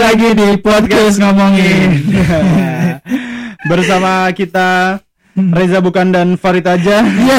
lagi 0.00 0.28
di 0.32 0.48
podcast 0.56 1.20
ngomongin. 1.20 1.90
Bersama 3.70 4.32
kita 4.32 4.96
Reza 5.36 5.78
Bukan 5.78 6.08
dan 6.08 6.40
Farid 6.40 6.64
aja. 6.64 7.04
Iya. 7.04 7.38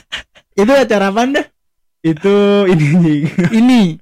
Itu 0.64 0.72
acara 0.72 1.12
apa 1.12 1.20
anda? 1.20 1.42
Itu 2.00 2.64
ini 2.64 3.28
Ini 3.52 3.98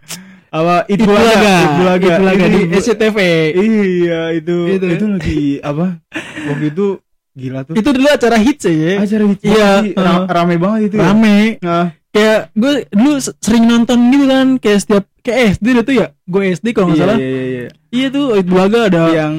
apa 0.55 0.87
itu 0.87 1.03
Ibulaga. 1.03 1.57
Ibulaga. 1.67 2.07
Ibulaga 2.15 2.45
di 2.47 2.59
Ini- 2.63 2.79
SCTV. 2.79 3.19
Iya 3.59 4.21
itu 4.31 4.57
Itu. 4.71 4.87
itu, 4.87 5.05
lagi 5.11 5.43
apa? 5.59 5.99
Waktu 6.47 6.67
itu 6.71 6.87
gila 7.35 7.67
tuh. 7.67 7.75
Itu 7.75 7.91
dulu 7.91 8.07
acara 8.07 8.39
hits 8.39 8.71
ya. 8.71 9.03
acara 9.03 9.25
hits 9.27 9.43
Iya, 9.43 9.71
uh. 9.99 10.31
rame 10.31 10.55
banget 10.63 10.95
itu. 10.95 10.97
ya. 11.03 11.11
Rame. 11.11 11.59
Nah, 11.59 11.91
Kayak 12.15 12.55
gue 12.55 12.87
dulu 12.95 13.19
sering 13.19 13.67
nonton 13.67 13.99
gitu 14.15 14.25
kan. 14.31 14.47
Kayak 14.63 14.79
setiap 14.87 15.05
kayak 15.25 15.57
SD 15.57 15.67
itu 15.81 15.93
ya. 15.99 16.07
Gue 16.29 16.53
SD 16.53 16.67
kalau 16.71 16.93
nggak 16.93 17.01
iya, 17.01 17.07
salah. 17.09 17.17
iya, 17.19 17.29
iya, 17.29 17.45
iya. 17.49 17.69
Iya 17.91 18.07
tuh 18.13 18.27
Ibulaga 18.37 18.81
ada 18.93 19.03
Yang 19.11 19.35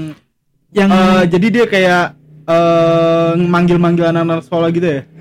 yang 0.75 0.89
eh, 0.91 1.21
jadi 1.29 1.47
dia 1.47 1.65
kayak 1.69 2.03
eh 2.45 3.31
manggil-manggil 3.39 4.05
anak-anak 4.09 4.43
sekolah 4.43 4.67
gitu 4.73 4.87
ya. 4.89 5.01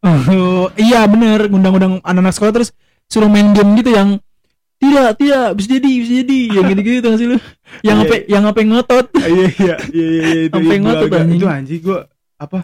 Oh, 0.00 0.72
iya 0.80 1.04
bener 1.04 1.52
ngundang-undang 1.52 2.00
anak-anak 2.00 2.32
sekolah 2.32 2.52
terus 2.56 2.70
suruh 3.06 3.28
main 3.28 3.52
game 3.52 3.76
gitu 3.76 3.92
yang 3.92 4.16
tidak 4.80 5.20
tidak 5.20 5.52
bisa 5.60 5.68
jadi 5.76 5.90
bisa 6.00 6.12
jadi 6.24 6.38
yang 6.56 6.64
gitu-gitu 6.72 6.98
tuh 6.98 7.08
nggak 7.12 7.20
sih 7.20 7.28
lu 7.28 7.36
yang 7.84 7.98
Iya. 8.00 8.06
apa 8.08 8.14
yang 8.24 8.44
apa 8.48 8.58
ngotot 8.64 9.06
Ah, 9.12 9.28
iya 9.28 9.46
iya 9.52 9.74
iya 9.92 10.06
iya 10.08 10.24
iya, 10.24 10.40
itu 10.48 10.56
itu 10.56 10.74
ngotot, 10.80 11.08
anjing. 11.12 11.36
itu 11.36 11.46
anjing 11.46 11.80
gua 11.84 11.98
apa 12.40 12.58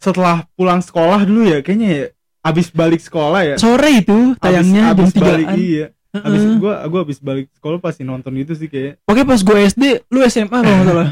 setelah 0.00 0.48
pulang 0.56 0.80
sekolah 0.80 1.20
dulu 1.28 1.44
ya 1.44 1.58
kayaknya 1.60 1.88
ya 1.92 2.04
abis 2.40 2.72
balik 2.72 3.02
sekolah 3.04 3.40
ya 3.44 3.54
sore 3.60 4.00
itu 4.00 4.32
tayangnya 4.40 4.96
abis, 4.96 5.12
jam 5.12 5.20
balik 5.20 5.46
tigaan 5.52 5.92
iya 6.10 6.20
abis 6.22 6.40
Heeh. 6.40 6.56
gua 6.56 6.74
gua 6.84 7.00
abis 7.02 7.18
balik 7.18 7.46
sekolah 7.52 7.78
pasti 7.78 8.00
nonton 8.00 8.32
itu 8.34 8.52
sih 8.52 8.64
kayak 8.64 8.96
Pokoknya 9.02 9.26
pas 9.26 9.40
gue 9.40 9.58
SD 9.66 9.84
lu 10.08 10.18
SMA 10.24 10.48
kalau 10.54 10.74
nggak 10.74 10.88
salah. 10.88 11.08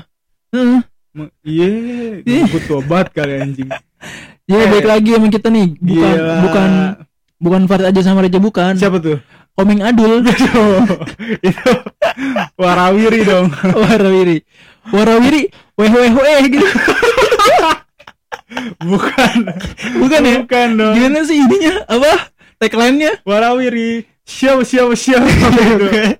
Heeh. 0.50 0.78
"Ma- 1.12 1.32
iya 1.43 1.68
Ih. 2.23 2.45
gue 2.45 2.60
tua 2.62 2.80
banget 2.80 3.09
kali 3.12 3.32
anjing. 3.37 3.68
Ya 4.46 4.57
Eh. 4.57 4.68
baik 4.68 4.87
lagi 4.87 5.10
sama 5.10 5.26
kita 5.26 5.48
nih. 5.48 5.74
Bukan 5.74 6.15
Gila. 6.15 6.35
bukan 6.40 6.70
bukan 7.37 7.62
Farid 7.66 7.87
aja 7.88 8.01
sama 8.01 8.23
Reja 8.23 8.38
bukan. 8.38 8.73
Siapa 8.73 8.96
tuh? 8.96 9.18
Komeng 9.52 9.82
Adul. 9.82 10.23
Itu 11.42 11.70
warawiri 12.54 13.20
dong. 13.23 13.51
Warawiri. 13.82 14.38
Warawiri 14.87 15.42
weh 15.74 15.90
weh 15.90 16.13
weh 16.13 16.40
gitu. 16.46 16.66
Bukan. 18.79 19.37
Bukan 19.98 20.20
ya? 20.23 20.35
Bukan 20.40 20.68
dong. 20.76 20.95
Gimana 20.95 21.20
sih 21.23 21.37
ininya? 21.37 21.74
Apa 21.87 22.13
tagline-nya? 22.57 23.21
Warawiri. 23.24 24.04
Siapa 24.26 24.66
siapa 24.66 24.90
siapa 24.99 25.23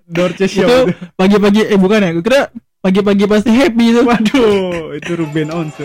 Dorce 0.07 0.47
itu 0.47 0.63
siapa 0.63 0.95
pagi-pagi 1.19 1.67
eh 1.67 1.75
bukan 1.75 2.07
ya? 2.07 2.11
Gue 2.15 2.23
kira 2.23 2.55
pagi-pagi 2.79 3.25
pasti 3.27 3.51
happy 3.51 3.85
itu. 3.91 4.01
Waduh, 4.07 4.95
itu 5.03 5.13
Ruben 5.19 5.51
Onsu. 5.51 5.83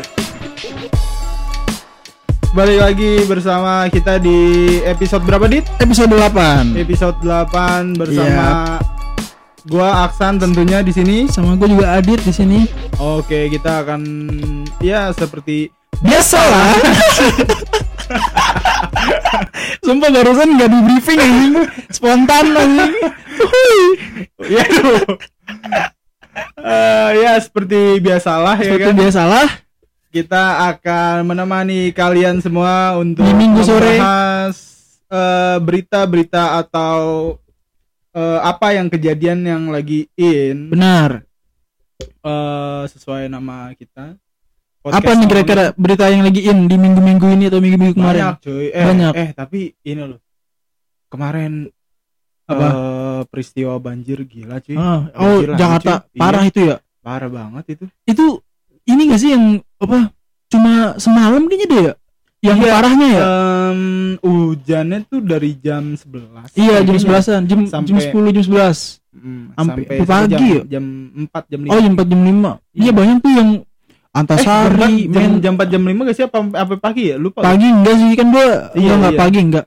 Balik 2.52 2.84
lagi 2.84 3.12
bersama 3.26 3.88
kita 3.88 4.20
di 4.20 4.38
episode 4.84 5.24
berapa 5.24 5.48
dit? 5.48 5.64
episode 5.80 6.12
8 6.12 6.76
Episode 6.76 7.18
8 7.24 7.96
bersama 7.96 8.76
gua 9.72 10.04
Aksan 10.04 10.36
tentunya 10.36 10.84
di 10.84 10.92
sini. 10.92 11.32
sama 11.32 11.56
gue 11.56 11.72
juga 11.72 11.96
Adit 11.96 12.20
di 12.28 12.34
sini. 12.36 12.60
Oke, 13.00 13.48
kita 13.48 13.88
akan 13.88 14.02
ya 14.84 15.16
seperti 15.16 15.72
biasa 16.04 16.38
lah 16.38 16.74
sumpah 19.86 20.10
barusan 20.12 20.58
nggak 20.58 20.70
di 20.70 20.80
briefing 20.86 21.20
anjing 21.20 21.54
spontan 21.92 22.46
anjing 22.56 22.94
ya. 24.40 24.66
Eh, 26.62 27.10
ya 27.28 27.34
seperti 27.44 28.00
biasalah 28.00 28.56
ya 28.60 28.72
seperti 28.72 28.92
kan. 28.92 28.96
biasalah 28.96 29.48
Kita 30.12 30.44
akan 30.76 31.24
menemani 31.24 31.96
kalian 31.96 32.44
semua 32.44 33.00
untuk 33.00 33.24
Di 33.24 33.32
minggu 33.32 33.64
sore. 33.64 33.96
eh, 35.12 35.58
berita-berita 35.60 36.60
atau 36.60 37.36
eh, 38.12 38.40
apa 38.44 38.76
yang 38.76 38.92
kejadian 38.92 39.44
yang 39.48 39.64
lagi 39.72 40.12
in 40.20 40.68
benar 40.68 41.24
eh, 42.00 42.84
sesuai 42.92 43.32
nama 43.32 43.72
kita. 43.76 44.20
Apa 44.82 44.90
Podcast 44.92 44.98
nih 44.98 45.14
ngomongin. 45.14 45.30
kira-kira 45.30 45.64
berita 45.76 46.06
yang 46.08 46.24
lagi 46.24 46.42
in 46.44 46.60
di 46.66 46.76
minggu-minggu 46.76 47.26
ini 47.30 47.44
atau 47.46 47.60
minggu-minggu 47.60 47.96
kemarin 47.96 48.22
Banyak 48.24 48.38
cuy. 48.40 48.66
Eh, 48.68 48.84
Banyak. 48.84 49.14
eh 49.14 49.30
tapi 49.32 49.60
ini 49.80 50.02
loh. 50.02 50.20
Kemarin 51.08 51.52
Apa? 52.44 52.68
eh, 52.68 53.22
peristiwa 53.28 53.74
banjir 53.78 54.20
gila 54.24 54.58
cuy. 54.60 54.74
Ah, 54.74 55.06
oh 55.14 55.38
Banjir 55.38 55.50
lagi, 55.50 55.60
Jakarta 55.60 55.94
cuy. 56.02 56.18
parah 56.18 56.42
Iya, 56.42 56.50
itu 56.50 56.62
ya 56.66 56.78
parah 57.00 57.30
banget 57.30 57.66
itu. 57.72 57.86
itu 58.06 58.26
ini 58.84 59.02
gak 59.08 59.20
sih 59.20 59.30
yang 59.32 59.46
apa 59.78 60.10
cuma 60.48 60.74
semalam 60.96 61.42
kayaknya 61.44 61.68
deh 61.68 61.82
ya 61.82 61.94
yang 62.44 62.58
Iya. 62.60 62.72
parahnya 62.72 63.08
ya 63.08 63.22
Em, 63.72 63.82
hujannya 64.20 64.98
tuh 65.06 65.20
dari 65.20 65.52
jam 65.56 65.94
11 65.94 66.50
iya 66.54 66.78
jam 66.80 66.90
Kayaknya. 66.90 67.00
sebelasan 67.00 67.42
jam 67.44 67.60
jam 67.64 67.84
Sampai- 67.88 68.02
sepuluh 68.04 68.30
jam 68.32 68.44
sebelas 68.44 68.80
Mm, 69.12 69.44
Sampai 69.52 69.84
sampai 69.84 69.98
pagi 70.02 70.32
jam, 70.32 70.40
ya? 70.42 70.62
jam 70.70 70.86
4 71.22 71.44
jam 71.46 71.60
5 71.60 71.68
oh 71.68 71.80
jam 71.80 71.92
empat 71.92 72.08
jam 72.08 72.22
lima 72.22 72.52
iya 72.72 72.82
Iya. 72.82 72.92
banyak 72.94 73.18
tuh 73.20 73.32
yang 73.34 73.50
Antasari 74.12 75.08
jam, 75.08 75.16
jam, 75.16 75.16
men 75.16 75.32
jam 75.40 75.54
4 75.56 75.72
jam 75.72 75.82
5 75.88 76.08
gak 76.12 76.16
sih? 76.20 76.26
Apa, 76.28 76.38
apa 76.44 76.74
pagi 76.76 77.04
ya? 77.12 77.16
Lupa. 77.16 77.40
Pagi 77.40 77.64
enggak 77.64 77.96
sih 77.96 78.12
kan 78.20 78.28
gua 78.28 78.48
Iya, 78.76 78.84
iya, 78.84 78.92
enggak 79.00 79.14
iya. 79.16 79.22
pagi 79.24 79.40
enggak. 79.40 79.66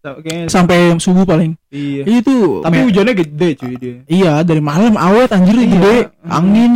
Kayaknya, 0.00 0.44
sampai 0.48 0.78
subuh 0.96 1.24
paling. 1.28 1.52
Iya. 1.68 2.02
Itu 2.08 2.64
tapi 2.64 2.80
hujannya 2.84 3.12
gede 3.12 3.48
cuy 3.56 3.74
dia. 3.76 3.94
Iya 4.08 4.32
dari 4.44 4.60
malam 4.64 4.96
awet 4.96 5.28
anjir 5.28 5.56
Iya. 5.56 5.68
gede. 5.68 5.96
Hmm. 6.24 6.32
angin. 6.32 6.72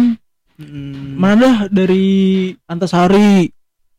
Mm, 0.54 1.18
mana 1.18 1.34
dah 1.40 1.56
dari 1.66 2.06
Antasari 2.64 3.48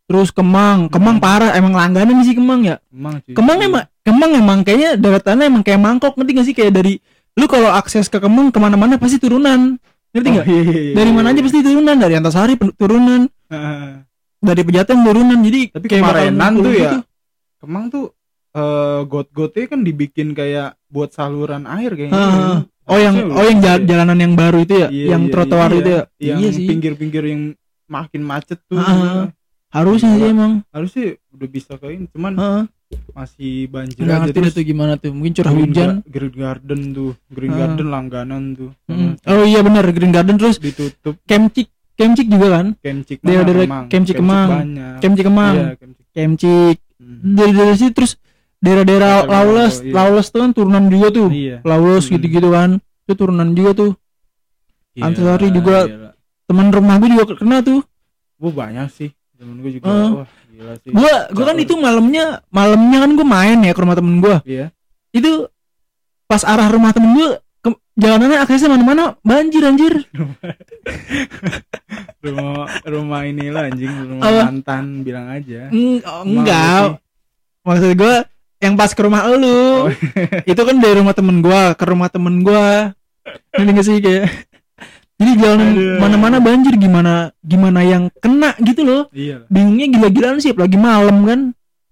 terus 0.05 0.29
Kemang. 0.29 0.87
Kemang 0.89 1.17
Hmm. 1.17 1.25
parah 1.25 1.51
emang 1.57 1.73
langganan 1.73 2.21
sih 2.21 2.33
Kemang 2.33 2.65
ya. 2.65 2.77
Emang 2.89 3.21
cuy. 3.21 3.33
Kemang 3.33 3.59
emang 3.61 3.85
Kemang 4.01 4.31
emang 4.33 4.59
kayaknya 4.61 4.97
daratannya 4.97 5.45
emang 5.49 5.63
kayak 5.65 5.81
mangkok 5.81 6.13
ngerti 6.17 6.31
gak 6.37 6.45
sih? 6.45 6.55
Kayak 6.57 6.73
dari 6.77 6.93
lu 7.35 7.45
kalau 7.45 7.69
akses 7.69 8.09
ke 8.09 8.17
Kemang 8.17 8.53
ke 8.53 8.57
mana-mana 8.61 8.97
pasti 8.97 9.17
turunan 9.17 9.77
ngerti 10.15 10.25
Oh, 10.25 10.33
nggak? 10.33 10.45
iya, 10.47 10.61
iya, 10.61 10.79
iya, 10.81 10.93
dari 10.95 11.09
iya, 11.11 11.15
mana 11.15 11.27
aja 11.27 11.35
iya. 11.35 11.45
pasti 11.45 11.59
turunan 11.59 11.95
dari 11.97 12.13
Antasari 12.15 12.53
turunan. 12.73 13.21
Dari 14.37 14.61
Pejaten 14.61 14.97
turunan 15.01 15.39
jadi 15.41 15.61
tapi 15.69 15.85
kayak 15.85 16.01
kemarinan 16.01 16.51
tuh 16.55 16.71
ya 16.71 16.81
gitu. 16.85 16.97
Kemang 17.59 17.85
tuh 17.89 18.05
eh 18.53 19.01
got-gotnya 19.03 19.65
kan 19.67 19.79
dibikin 19.81 20.31
kayak 20.31 20.79
buat 20.87 21.11
saluran 21.11 21.67
air 21.67 21.91
kayaknya 21.91 22.15
Ah, 22.15 22.57
oh 22.87 22.95
yang 22.95 23.15
oh 23.27 23.43
yang 23.43 23.59
udah 23.59 23.67
ja- 23.67 23.79
gede. 23.81 23.87
jalanan 23.89 24.17
yang 24.17 24.33
baru 24.33 24.57
itu 24.61 24.75
ya? 24.77 24.87
Iya, 24.87 25.05
yang 25.11 25.23
iya, 25.23 25.31
trotoar 25.33 25.69
iya. 25.69 25.75
itu 25.75 25.89
ya? 25.89 26.01
Yang 26.15 26.39
iya 26.39 26.49
pinggir-pinggir 26.63 27.23
yang 27.25 27.41
makin 27.85 28.21
macet 28.23 28.59
tuh 28.65 28.79
Ah, 28.79 29.27
harusnya 29.75 30.09
sih 30.13 30.25
emang. 30.25 30.53
harusnya 30.69 31.05
udah 31.29 31.47
bisa 31.47 31.71
kayak 31.75 31.93
ini 31.93 32.05
cuman 32.09 32.33
Heeh. 32.33 32.63
masih 33.11 33.53
banjir 33.67 33.97
nggak 33.97 34.07
aja 34.09 34.21
ngerti 34.23 34.39
deh 34.39 34.53
tuh 34.53 34.63
gimana 34.63 34.93
tuh 34.95 35.11
mungkin 35.11 35.33
curah 35.33 35.51
Green 35.51 35.63
hujan. 35.65 35.87
Ga- 35.91 36.03
Green 36.07 36.33
Garden 36.33 36.81
tuh 36.91 37.11
Green 37.27 37.51
Ah. 37.51 37.57
Garden 37.57 37.87
langganan 37.89 38.43
tuh. 38.53 38.71
Mm. 38.87 39.11
oh 39.21 39.43
iya 39.43 39.59
benar 39.59 39.83
Green 39.89 40.09
Garden 40.09 40.35
terus 40.35 40.57
ditutup. 40.57 41.15
Kemcik 41.23 41.67
Kemcik 41.95 42.27
juga 42.27 42.47
kan? 42.51 42.65
Kemcik 42.77 43.19
Daerah-daerah 43.19 43.63
Kemang 43.63 43.85
Kemcik 43.87 44.15
Kemang. 44.15 44.49
Kemcik 44.99 45.25
Kemang. 45.25 45.55
Iya, 45.55 45.69
Kemcik. 45.75 46.05
Kemcik. 46.11 46.77
Hmm. 46.95 47.35
dari 47.35 47.51
dari 47.51 47.73
situ 47.75 47.91
terus 47.91 48.11
daerah-daerah 48.57 49.13
Daerah 49.21 49.31
Lawless 49.43 49.75
iya. 49.79 49.91
Lawless 49.91 50.27
tuh 50.29 50.39
kan 50.41 50.51
turunan 50.51 50.83
juga 50.87 51.07
tuh. 51.09 51.27
Iya. 51.29 51.57
Lawless 51.61 52.05
Hmm. 52.05 52.13
gitu-gitu 52.15 52.49
kan. 52.49 52.69
Itu 53.03 53.13
turunan 53.13 53.49
juga 53.51 53.71
tuh. 53.73 53.91
Antasari 54.95 55.51
juga 55.51 55.77
teman 56.45 56.67
rumah 56.69 56.95
gue 56.97 57.09
juga 57.11 57.35
kena 57.35 57.59
tuh. 57.59 57.83
Wah, 58.37 58.53
banyak 58.53 58.87
sih 58.89 59.09
temen 59.45 59.61
gue 59.61 59.71
juga. 59.77 59.85
Ah. 59.85 60.09
wah 60.25 60.29
gila 60.49 60.73
sih. 60.81 60.89
gua 60.89 61.15
gua 61.29 61.45
kan 61.45 61.57
itu 61.61 61.73
malamnya 61.77 62.25
malamnya 62.49 62.97
kan 63.05 63.11
gue 63.13 63.27
main 63.27 63.57
ya 63.61 63.71
ke 63.77 63.81
rumah 63.85 63.93
temen 63.93 64.17
gua. 64.17 64.37
Iya. 64.41 64.73
Itu 65.13 65.53
pas 66.25 66.41
arah 66.41 66.65
rumah 66.73 66.89
temen 66.89 67.13
gua 67.13 67.37
ke, 67.61 67.69
jalanannya 67.93 68.41
aksesnya 68.41 68.73
mana-mana 68.73 69.13
banjir 69.21 69.61
anjir. 69.61 69.93
Rumah 72.25 72.65
rumah 72.89 73.21
inilah 73.21 73.69
anjing 73.69 73.93
rumah 73.93 74.25
Apa? 74.25 74.41
mantan 74.49 75.05
bilang 75.05 75.29
aja. 75.29 75.69
Eng- 75.69 76.01
oh, 76.01 76.25
enggak. 76.25 76.97
maksud 77.61 77.93
gua 77.93 78.25
yang 78.57 78.73
pas 78.73 78.89
ke 78.89 79.01
rumah 79.01 79.29
Oh. 79.29 79.37
lu 79.37 79.93
itu 80.41 80.57
kan 80.57 80.75
dari 80.81 80.97
rumah 80.97 81.13
temen 81.13 81.37
gua 81.45 81.77
ke 81.77 81.85
rumah 81.85 82.09
temen 82.09 82.41
gua. 82.41 82.97
Ini 83.61 83.71
gak 83.73 83.85
sih 83.85 83.97
kayak 84.01 84.25
jadi 85.15 85.31
jalanan 85.39 85.67
Aduh. 85.71 85.97
mana-mana 86.03 86.37
banjir 86.43 86.75
gimana 86.75 87.31
gimana 87.39 87.79
yang 87.87 88.11
kena 88.19 88.51
gitu 88.59 88.83
loh. 88.83 89.01
Iya. 89.15 89.47
Bingungnya 89.47 89.87
gila-gilaan 89.95 90.43
sih 90.43 90.51
lagi 90.51 90.75
malam 90.75 91.23
kan. 91.23 91.41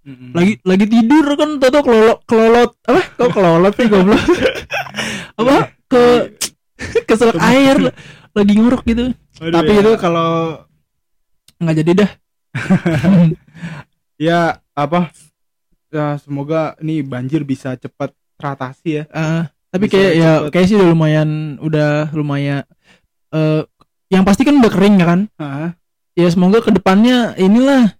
Mm-mm. 0.03 0.35
lagi 0.35 0.59
lagi 0.67 0.85
tidur 0.91 1.23
kan 1.39 1.63
tau 1.63 1.71
tau 1.71 1.83
kelolot 1.87 2.19
kelolot 2.27 2.75
apa? 2.83 3.01
Kok 3.15 3.29
kelolot 3.31 3.73
sih 3.79 3.87
goblok? 3.87 4.19
Apa? 5.39 5.71
Ke 5.87 6.03
keselak 7.07 7.39
air 7.39 7.95
lagi 8.35 8.53
ngorok 8.59 8.83
gitu. 8.83 9.15
Aduh, 9.39 9.53
tapi 9.55 9.71
ya. 9.71 9.79
itu 9.79 9.91
kalau 9.95 10.31
nggak 11.63 11.75
jadi 11.79 11.91
dah. 12.03 12.11
Ya 14.21 14.61
apa? 14.77 15.09
Ya 15.89 16.21
semoga 16.21 16.77
nih 16.79 17.01
banjir 17.01 17.41
bisa 17.43 17.75
cepat 17.75 18.13
teratasi 18.37 19.01
ya. 19.01 19.03
Eh, 19.09 19.43
tapi 19.73 19.89
Bisa 19.89 19.93
kayak 19.97 20.11
ya 20.13 20.31
kayak 20.53 20.67
sih 20.69 20.77
udah 20.77 20.89
lumayan 20.93 21.29
udah 21.59 22.13
lumayan 22.13 22.61
eh 23.33 23.61
yang 24.07 24.21
pasti 24.21 24.41
kan 24.41 24.55
udah 24.55 24.69
kering 24.69 24.95
ya 24.95 25.05
kan 25.05 25.19
Hah, 25.35 25.69
ya 26.13 26.27
semoga 26.29 26.59
ke 26.59 26.69
depannya 26.69 27.33
inilah 27.35 27.91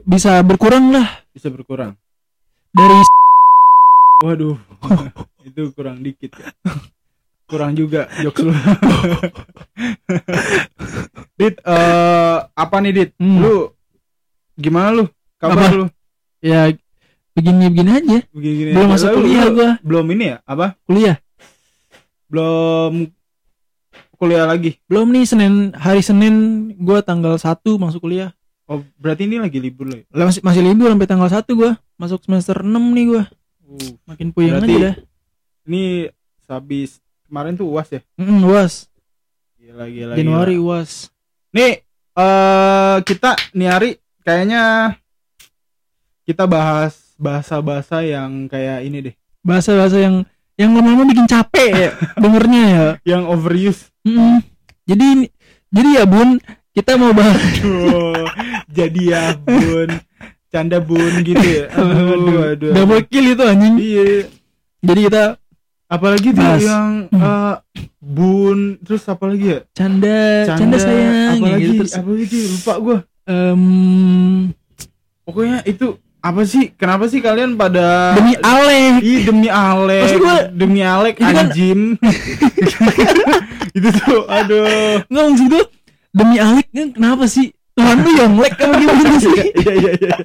bisa 0.00 0.40
berkurang 0.40 0.88
lah 0.88 1.04
bisa 1.30 1.48
berkurang. 1.48 1.94
dari 2.70 3.04
Waduh, 4.16 4.56
itu 5.44 5.68
kurang 5.70 6.00
dikit 6.00 6.32
ya. 6.32 6.48
Kurang 7.44 7.74
juga 7.74 8.06
jokes 8.16 8.40
lu. 8.40 8.54
dit, 11.36 11.54
eh 11.60 12.36
apa 12.46 12.76
nih 12.78 12.92
Dit? 12.94 13.10
Hmm. 13.18 13.38
Lu 13.38 13.54
gimana 14.54 14.88
lu? 14.92 15.04
Kabar 15.36 15.60
Apa? 15.60 15.76
lu? 15.76 15.86
ya 16.40 16.68
begini 17.32 17.68
begini 17.68 17.90
aja 17.90 18.18
Begini-gini 18.30 18.70
belum 18.76 18.86
aja. 18.86 18.92
masuk 18.94 19.08
kuliah 19.16 19.42
lu 19.44 19.50
gua 19.52 19.70
Belum 19.80 20.06
ini 20.12 20.24
ya? 20.24 20.36
Apa? 20.44 20.66
kuliah 20.84 21.16
Belum 22.28 22.92
kuliah 24.14 24.44
lagi. 24.44 24.78
belum 24.84 25.10
nih 25.10 25.24
senin 25.24 25.54
hari 25.72 26.00
senin 26.00 26.34
gua 26.76 27.00
tanggal 27.00 27.34
1 27.34 27.50
masuk 27.74 28.02
kuliah 28.02 28.30
Oh, 28.64 28.80
berarti 28.96 29.24
ini 29.24 29.36
lagi 29.36 29.58
libur 29.58 29.84
lo 29.84 29.94
ya? 29.94 30.04
masih 30.10 30.40
masih 30.40 30.62
libur 30.62 30.88
sampai 30.88 31.04
tanggal 31.04 31.28
1 31.28 31.44
gua 31.50 31.70
masuk 31.94 32.20
semester 32.22 32.56
6 32.58 32.70
nih 32.90 33.06
gua 33.08 33.24
Uh, 33.64 33.96
makin 34.04 34.28
puyeng 34.28 34.54
Berarti- 34.54 34.70
aja 34.70 34.84
dah 34.84 34.94
ini 35.64 35.84
habis 36.44 37.00
kemarin 37.24 37.54
tuh 37.54 37.64
UAS 37.66 37.88
ya? 37.90 38.00
Mm, 38.14 38.44
uas 38.44 38.92
Gila, 39.56 39.88
gila, 39.88 40.12
Januari 40.14 40.54
gila. 40.54 40.64
uas 40.78 41.08
Nih, 41.50 41.80
eh 42.14 42.96
kita 43.02 43.32
nih 43.50 43.68
hari 43.68 43.90
kayaknya 44.20 44.92
kita 46.22 46.44
bahas 46.44 47.16
bahasa-bahasa 47.16 48.00
yang 48.00 48.46
kayak 48.46 48.82
ini 48.82 48.98
deh, 49.02 49.14
bahasa-bahasa 49.40 49.96
yang 49.98 50.28
yang 50.54 50.70
lama-lama 50.70 51.04
bikin 51.06 51.26
capek 51.26 51.70
ya 51.70 51.90
dengernya 52.22 52.62
ya 52.64 52.86
yang 53.04 53.22
overuse. 53.24 53.90
Mm-mm. 54.02 54.38
jadi 54.84 55.28
jadi 55.68 55.88
ya 55.92 56.04
bun 56.04 56.38
kita 56.70 56.94
mau 56.94 57.10
bahas 57.10 57.38
Aduh, 57.56 58.26
jadi 58.68 59.00
ya 59.04 59.22
bun, 59.36 59.88
canda 60.48 60.78
bun 60.78 61.12
gitu 61.20 61.40
ya. 61.40 61.66
Aduh, 61.74 62.52
aduh. 62.52 62.70
double 62.72 63.02
kill 63.04 63.26
itu 63.28 63.42
anjing 63.42 63.74
Iya. 63.76 64.26
jadi 64.80 65.00
kita 65.04 65.24
Apalagi 65.84 66.32
tuh 66.32 66.42
Bahas. 66.42 66.64
yang 66.64 66.90
eh, 67.06 67.54
bun, 68.00 68.58
terus 68.80 69.04
apa 69.04 69.24
lagi 69.24 69.46
ya? 69.48 69.60
canda 69.70 70.48
canda, 70.48 70.76
sayang 70.76 71.38
apa 71.38 71.44
ya 71.44 71.52
lagi? 71.52 71.62
gitu 71.62 71.72
terus 71.78 71.94
apa 71.94 72.08
lagi? 72.10 72.40
Lupa 72.48 72.74
gua. 72.76 72.98
em, 73.24 73.62
Pokoknya 75.22 75.58
itu 75.62 75.86
apa 76.24 76.40
sih? 76.42 76.72
Kenapa 76.72 77.04
sih 77.04 77.20
kalian 77.20 77.52
pada 77.54 78.16
demi 78.16 78.32
Alek 78.34 78.98
Ih 78.98 79.22
demi 79.22 79.46
Alek, 79.46 80.02
Maksud 80.08 80.18
gua, 80.18 80.36
demi 80.48 80.80
Alek 80.80 81.14
kan- 81.18 81.36
anjim. 81.38 82.00
itu 83.76 83.88
tuh, 83.92 84.22
aduh. 84.26 85.02
nggak 85.04 85.24
maksud 85.26 85.46
gue 85.48 85.64
demi 86.10 86.36
Alek 86.38 86.66
kan 86.70 86.88
kenapa 86.92 87.24
sih 87.26 87.50
Tuhan 87.74 87.96
lu 87.98 88.10
yang 88.14 88.38
lek 88.38 88.54
apa 88.54 88.70
gimana 88.72 89.16
sih 89.24 89.34
Iya 89.52 89.72
iya 89.74 89.92
iya. 89.98 90.16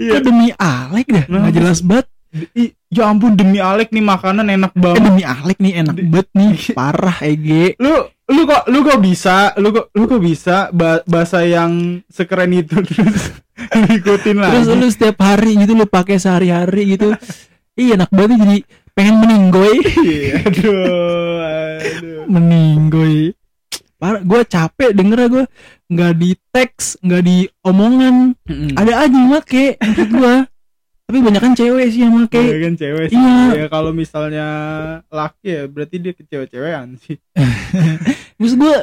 Iya. 0.00 0.12
Demi 0.18 0.48
Alek 0.50 1.06
dah 1.06 1.24
nggak 1.26 1.54
jelas 1.54 1.80
banget 1.80 2.08
Ih, 2.52 2.72
ya 2.90 3.06
ampun 3.06 3.32
demi 3.32 3.60
Alek 3.60 3.88
nih 3.90 4.00
makanan 4.02 4.48
enak 4.50 4.72
eh, 4.72 4.80
banget. 4.80 5.04
demi 5.04 5.22
Alek 5.22 5.58
nih 5.58 5.72
enak 5.78 5.96
banget 6.02 6.28
nih 6.32 6.52
parah 6.78 7.18
Ege 7.20 7.76
Lu 7.76 7.92
lu 8.26 8.42
kok 8.42 8.64
lu 8.66 8.80
kok 8.80 8.98
bisa? 8.98 9.52
Lu 9.54 9.70
kok 9.70 9.92
lu 9.92 10.04
kok 10.04 10.18
bisa 10.18 10.56
ba- 10.70 11.04
bahasa 11.04 11.44
yang 11.44 11.70
sekeren 12.08 12.50
itu 12.50 12.80
terus 12.82 13.36
lu 13.80 13.86
ikutin 13.96 14.36
lah. 14.36 14.50
terus 14.52 14.66
lu 14.68 14.88
setiap 14.88 15.16
hari 15.20 15.56
gitu 15.56 15.72
lu 15.72 15.86
pakai 15.88 16.20
sehari-hari 16.20 16.96
gitu 16.96 17.12
iya 17.76 17.96
enak 17.96 18.10
banget 18.12 18.36
jadi 18.40 18.58
pengen 18.92 19.16
meninggoy 19.20 19.76
Iya, 20.04 20.44
aduh, 20.44 21.36
aduh. 21.44 22.22
meninggoy 22.28 23.32
parah 23.96 24.20
gue 24.20 24.40
capek 24.44 24.90
denger 24.92 25.18
gue 25.28 25.44
nggak 25.88 26.12
di 26.20 26.30
teks 26.52 27.00
nggak 27.00 27.22
di 27.24 27.48
omongan 27.64 28.36
Mm-mm. 28.44 28.76
ada 28.76 28.92
aja 29.04 29.16
yang 29.16 29.32
make 29.32 29.80
gue 29.80 30.34
tapi 31.06 31.22
banyak 31.22 31.38
kan 31.38 31.54
cewek 31.54 31.86
sih 31.94 32.02
yang 32.02 32.12
make 32.18 32.34
Iya 32.34 32.56
kan 32.66 32.74
cewek 32.74 33.06
sih. 33.08 33.14
Iya. 33.14 33.36
Ya 33.54 33.66
kalau 33.70 33.94
misalnya 33.94 34.46
laki 35.06 35.46
ya 35.46 35.62
berarti 35.70 36.02
dia 36.02 36.10
kecewa-cewean 36.10 36.98
sih. 36.98 37.14
maksud 38.42 38.58
gue 38.58 38.76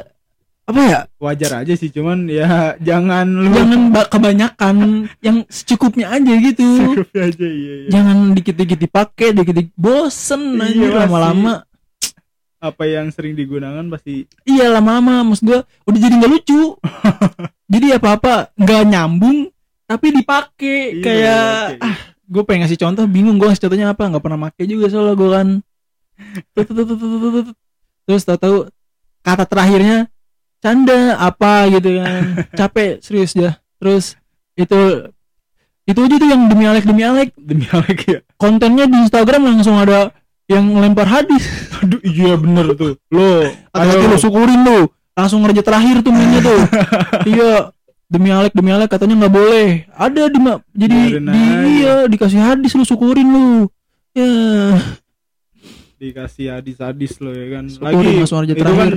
apa 0.63 0.79
ya 0.81 0.99
Wajar 1.17 1.51
aja 1.59 1.73
sih, 1.73 1.87
cuman 1.87 2.23
ya 2.25 2.47
jangan 2.87 3.27
lu 3.27 3.51
jangan 3.51 3.81
ba- 3.89 4.07
kebanyakan 4.07 4.75
yang 5.19 5.43
secukupnya 5.45 6.07
aja 6.09 6.33
gitu 6.33 6.63
Cukup 6.95 7.09
aja 7.13 7.43
iya, 7.43 7.73
iya. 7.77 7.89
jangan 7.89 8.31
dikit-dikit 8.31 8.79
dipakai 8.79 9.27
dikit-dikit 9.31 9.75
bosen 9.75 10.55
Iya, 10.55 10.63
aja 10.63 10.79
pasti. 10.81 10.99
lama-lama 10.99 11.53
Apa 12.57 12.83
yang 12.85 13.11
sering 13.11 13.35
digunakan 13.35 13.83
pasti 13.87 14.23
iya 14.43 14.71
lama-lama 14.71 15.19
maksud 15.25 15.43
gue 15.43 15.59
udah 15.83 15.99
jadi 15.99 16.15
nggak 16.15 16.31
lucu 16.31 16.79
jadi 17.73 17.99
apa-apa 17.99 18.55
nggak 18.55 18.81
nyambung 18.85 19.51
tapi 19.83 20.07
dipakai 20.13 20.79
Iya, 20.93 21.03
kayak 21.03 21.43
oke. 21.75 21.83
ah 21.83 21.97
gue 22.23 22.43
pengen 22.47 22.61
ngasih 22.63 22.79
contoh 22.79 23.03
bingung 23.05 23.35
gue 23.35 23.45
ngasih 23.45 23.67
contohnya 23.67 23.91
apa 23.91 24.07
nggak 24.07 24.23
pernah 24.23 24.39
make 24.39 24.63
juga 24.63 24.87
soalnya 24.87 25.13
gue 25.13 25.29
kan 25.29 25.47
terus 28.05 28.23
tahu-tahu 28.23 28.71
kata 29.19 29.43
terakhirnya 29.43 30.07
canda 30.63 31.19
apa 31.19 31.67
gitu 31.67 31.99
kan 31.99 32.23
capek 32.59 33.03
serius 33.03 33.35
ya 33.35 33.59
terus 33.83 34.15
itu 34.55 35.11
itu 35.83 35.99
aja 35.99 36.15
tuh 36.15 36.29
yang 36.31 36.47
demi 36.47 36.63
Alek 36.63 36.87
demi 36.87 37.03
Alek 37.03 37.35
demi 37.35 37.67
Alek 37.67 37.99
ya. 38.07 38.19
kontennya 38.39 38.87
di 38.87 38.95
Instagram 39.03 39.43
langsung 39.43 39.75
ada 39.75 40.15
yang 40.47 40.71
lempar 40.79 41.07
hadis 41.07 41.43
Aduh, 41.83 41.99
iya 42.03 42.35
bener 42.39 42.71
tuh. 42.79 42.95
Lo, 43.11 43.43
lu 43.43 43.47
ayo. 43.75 44.15
syukurin 44.15 44.63
lu 44.63 44.87
langsung 45.11 45.43
ngerja 45.43 45.59
terakhir 45.59 45.99
tuh 45.99 46.15
mainnya 46.15 46.39
tuh 46.39 46.59
iya 47.35 47.75
demi 48.07 48.31
Alek 48.31 48.55
demi 48.55 48.71
Alek 48.71 48.87
katanya 48.87 49.27
nggak 49.27 49.35
boleh 49.35 49.67
ada 49.91 50.23
di 50.31 50.39
jadi 50.71 50.97
di 51.19 51.19
aja. 51.19 51.67
iya 51.67 51.95
dikasih 52.07 52.39
hadis 52.39 52.71
lu 52.79 52.87
syukurin 52.87 53.27
lu 53.27 53.47
ya 54.15 54.31
dikasih 55.99 56.59
hadis-hadis 56.59 57.19
lo 57.23 57.31
ya 57.31 57.47
kan. 57.59 57.63
Syukurin 57.67 58.23
aja 58.23 58.53
itu 58.55 58.59
terakhir. 58.59 58.75
kan 58.75 58.91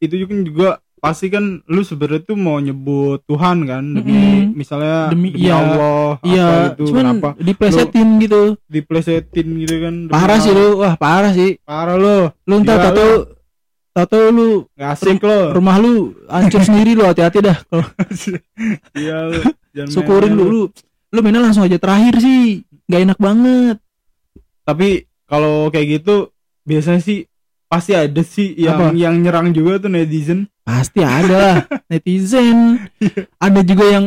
itu 0.00 0.14
juga 0.24 0.80
pasti 0.96 1.28
kan 1.28 1.60
lu 1.62 1.80
sebenarnya 1.80 2.24
tuh 2.24 2.34
mau 2.34 2.56
nyebut 2.56 3.20
Tuhan 3.22 3.62
kan 3.62 3.84
demi 3.84 4.10
Mm-mm. 4.10 4.56
misalnya 4.56 5.12
Demi- 5.12 5.30
demi, 5.30 5.44
iya. 5.44 5.54
Allah 5.54 6.08
iya 6.22 6.44
apa 6.46 6.64
gitu 6.72 6.82
cuman 6.90 7.04
kenapa? 7.12 7.28
diplesetin 7.38 8.08
gitu. 8.18 8.42
diplesetin 8.66 9.48
gitu 9.60 9.74
kan 9.78 9.94
parah 10.08 10.38
sih 10.38 10.50
lu 10.50 10.66
wah 10.78 10.94
parah 10.96 11.30
sih. 11.30 11.60
Parah 11.62 11.94
lo 11.94 12.32
lu 12.42 12.54
ntar 12.60 12.80
tahu 12.86 13.14
tahu 13.94 14.24
lu. 14.28 14.50
nggak 14.72 14.90
asik 14.90 15.20
lo 15.20 15.52
rumah 15.52 15.76
lu 15.76 15.94
hancur 16.26 16.64
sendiri 16.68 16.92
lu 16.92 17.04
hati-hati 17.04 17.38
dah 17.40 17.56
kalau 17.62 17.86
iya 18.98 19.16
lo 19.26 19.40
jangan 19.72 19.90
syukurin 19.90 20.32
lu. 20.32 20.44
lu. 20.44 20.62
Lu 21.06 21.18
mainnya 21.20 21.38
langsung 21.40 21.62
aja 21.62 21.78
terakhir 21.78 22.18
sih. 22.18 22.66
Nggak 22.84 23.00
enak 23.06 23.18
banget. 23.18 23.76
Tapi 24.62 24.88
kalau 25.24 25.70
kayak 25.70 26.02
gitu 26.02 26.34
biasanya 26.62 26.98
sih 26.98 27.24
pasti 27.66 27.92
ada 27.92 28.22
sih 28.22 28.52
yang 28.54 28.74
Apa? 28.74 28.86
yang 28.92 29.14
nyerang 29.16 29.50
juga 29.50 29.78
tuh 29.78 29.88
netizen 29.88 30.50
pasti 30.66 31.00
ada 31.06 31.36
lah 31.38 31.58
netizen. 31.90 32.82
Ada 33.38 33.62
juga 33.62 33.86
yang 33.86 34.06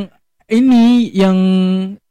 ini 0.52 1.08
yang 1.16 1.38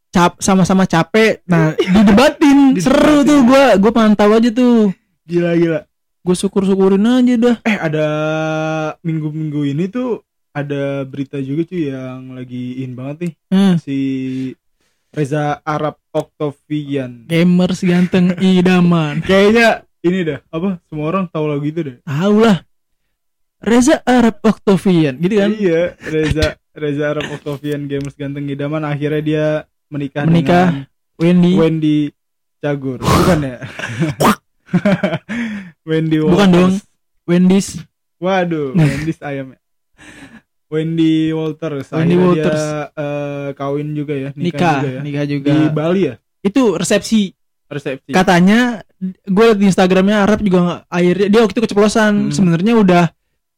cap 0.09 0.41
sama-sama 0.41 0.89
capek 0.89 1.45
nah 1.45 1.77
didebatin. 1.95 2.81
Seru 2.81 3.21
Didebatin. 3.23 3.29
tuh 3.29 3.39
gua 3.45 3.65
gua 3.77 3.93
pantau 3.93 4.33
aja 4.33 4.49
tuh. 4.49 4.89
Gila 5.29 5.53
gila. 5.55 5.81
Gue 6.25 6.37
syukur 6.37 6.65
syukurin 6.65 7.05
aja 7.05 7.35
dah. 7.37 7.57
Eh 7.65 7.79
ada 7.79 8.07
minggu-minggu 9.01 9.65
ini 9.65 9.89
tuh 9.89 10.25
ada 10.53 11.05
berita 11.05 11.39
juga 11.39 11.63
cuy 11.65 11.89
yang 11.89 12.33
lagi 12.35 12.83
in 12.85 12.93
banget 12.97 13.17
nih. 13.23 13.33
Eh, 13.53 13.75
si 13.81 13.99
Reza 15.09 15.65
Arab 15.65 15.97
Octavian 16.13 17.25
gamers 17.29 17.81
ganteng 17.81 18.37
idaman. 18.37 19.21
Kayaknya 19.29 19.89
ini 20.05 20.19
dah 20.25 20.39
apa 20.53 20.81
semua 20.89 21.09
orang 21.09 21.25
tahu 21.33 21.49
lagu 21.49 21.65
itu 21.65 21.81
deh. 21.81 21.97
Tahu 22.05 22.37
lah 22.45 22.61
Reza 23.59 23.99
Arab 24.03 24.39
Octavian 24.41 25.19
gitu 25.19 25.35
kan 25.37 25.51
iya 25.53 25.99
Reza 26.01 26.47
Reza 26.73 27.05
Arab 27.09 27.27
Octavian 27.33 27.85
gamers 27.85 28.15
ganteng 28.15 28.47
idaman 28.47 28.83
akhirnya 28.83 29.21
dia 29.21 29.47
menikah, 29.89 30.23
Menikah. 30.23 30.67
dengan 30.69 30.87
Wendy 31.17 31.53
Wendy 31.55 31.99
Cagur 32.59 32.99
bukan 32.99 33.39
ya 33.41 33.57
Wendy 35.85 36.17
Bukan 36.19 36.35
Walters. 36.35 36.53
dong. 36.53 36.75
Wendy's 37.25 37.69
waduh 38.19 38.73
Wendy's 38.73 39.21
ayam 39.21 39.53
ya 39.53 39.61
Wendy 40.69 41.31
Walters 41.31 41.89
Wendy 41.89 42.15
Akhirnya 42.15 42.27
Walters. 42.45 42.63
dia 42.63 42.79
eh, 42.95 43.49
kawin 43.55 43.89
juga 43.93 44.15
ya 44.15 44.31
nikah 44.35 44.75
juga 44.77 44.91
ya. 44.91 45.01
nikah 45.01 45.25
juga 45.27 45.49
di 45.51 45.65
Bali 45.69 46.01
ya 46.05 46.15
itu 46.41 46.63
resepsi 46.75 47.33
resepsi 47.67 48.11
katanya 48.11 48.81
gue 49.25 49.47
di 49.55 49.65
Instagramnya 49.67 50.23
Arab 50.23 50.41
juga 50.41 50.59
nggak 50.61 50.81
akhirnya 50.89 51.27
dia 51.27 51.41
waktu 51.41 51.55
itu 51.55 51.63
keceplosan 51.65 52.13
Hmm. 52.21 52.33
sebenarnya 52.33 52.75
udah 52.75 53.05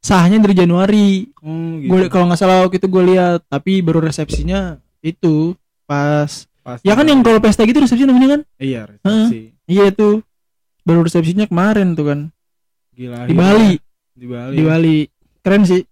sahnya 0.01 0.41
dari 0.41 0.57
Januari 0.57 1.29
oh, 1.45 1.77
gitu. 1.77 1.93
gue 1.93 2.01
kalau 2.09 2.33
nggak 2.33 2.41
salah 2.41 2.65
waktu 2.65 2.81
itu 2.81 2.89
gue 2.89 3.03
lihat 3.15 3.45
tapi 3.47 3.85
baru 3.85 4.01
resepsinya 4.01 4.81
itu 5.05 5.53
pas 5.85 6.49
Pas 6.61 6.77
ya 6.85 6.93
kan 6.93 7.09
yang 7.09 7.25
kalau 7.25 7.41
pesta 7.41 7.65
gitu 7.65 7.81
resepsi 7.81 8.05
namanya 8.05 8.37
kan 8.37 8.41
iya 8.61 8.85
resepsi 8.89 9.57
iya 9.65 9.89
itu 9.89 10.21
baru 10.85 11.05
resepsinya 11.05 11.49
kemarin 11.49 11.97
tuh 11.97 12.07
kan 12.09 12.21
Gila. 12.97 13.25
di. 13.29 13.33
Bali 13.33 13.73
Di 14.13 14.27
Bali. 14.29 14.55
di 14.57 14.63
Bali 14.65 14.97
keren 15.41 15.65
sih 15.65 15.83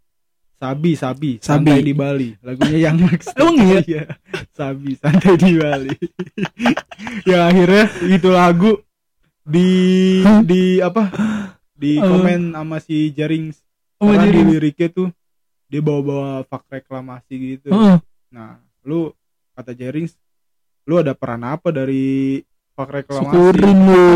Sabi, 0.59 0.99
Sabi, 0.99 1.39
Sabi. 1.39 1.71
santai 1.71 1.87
di 1.87 1.95
Bali. 1.95 2.35
Lagunya 2.43 2.91
yang 2.91 2.99
Max. 2.99 3.31
Emang 3.39 3.63
iya? 3.63 3.79
Iya. 3.79 4.05
Sabi, 4.51 4.99
santai 4.99 5.39
di 5.39 5.55
Bali. 5.55 5.95
ya 7.31 7.47
akhirnya 7.47 7.87
itu 8.11 8.27
lagu 8.27 8.83
di 9.47 9.71
di 10.43 10.83
apa? 10.83 11.15
Di 11.79 12.03
komen 12.03 12.59
sama 12.59 12.83
si 12.83 13.15
Jaring 13.15 13.55
oh 13.99 14.09
karena 14.09 14.25
di 14.27 14.43
liriknya 14.49 14.89
tuh 14.89 15.09
dia 15.67 15.81
bawa-bawa 15.81 16.43
fak 16.43 16.65
reklamasi 16.67 17.35
gitu. 17.57 17.69
Heeh. 17.69 17.99
Nah, 18.31 18.57
lu 18.83 19.13
kata 19.53 19.73
Jaring 19.73 20.09
lu 20.85 20.97
ada 20.97 21.13
peran 21.13 21.43
apa 21.43 21.69
dari 21.69 22.41
fak 22.73 22.89
reklamasi? 22.95 23.29
syukurin 23.29 23.79
lu 23.85 24.07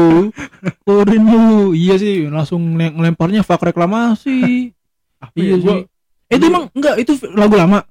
syukurin 0.80 1.22
lu 1.24 1.44
iya 1.72 1.94
sih 1.94 2.24
langsung 2.26 2.62
nge- 2.72 2.94
ngelemparnya 2.94 3.42
fak 3.42 3.68
reklamasi 3.68 4.70
Apa 5.22 5.34
iya 5.34 5.52
ya? 5.52 5.56
sih 5.56 5.62
Gua- 5.62 5.84
Eh, 6.26 6.40
itu 6.40 6.46
emang 6.46 6.64
enggak 6.72 6.96
itu 6.96 7.12
lagu 7.30 7.52
lama 7.52 7.84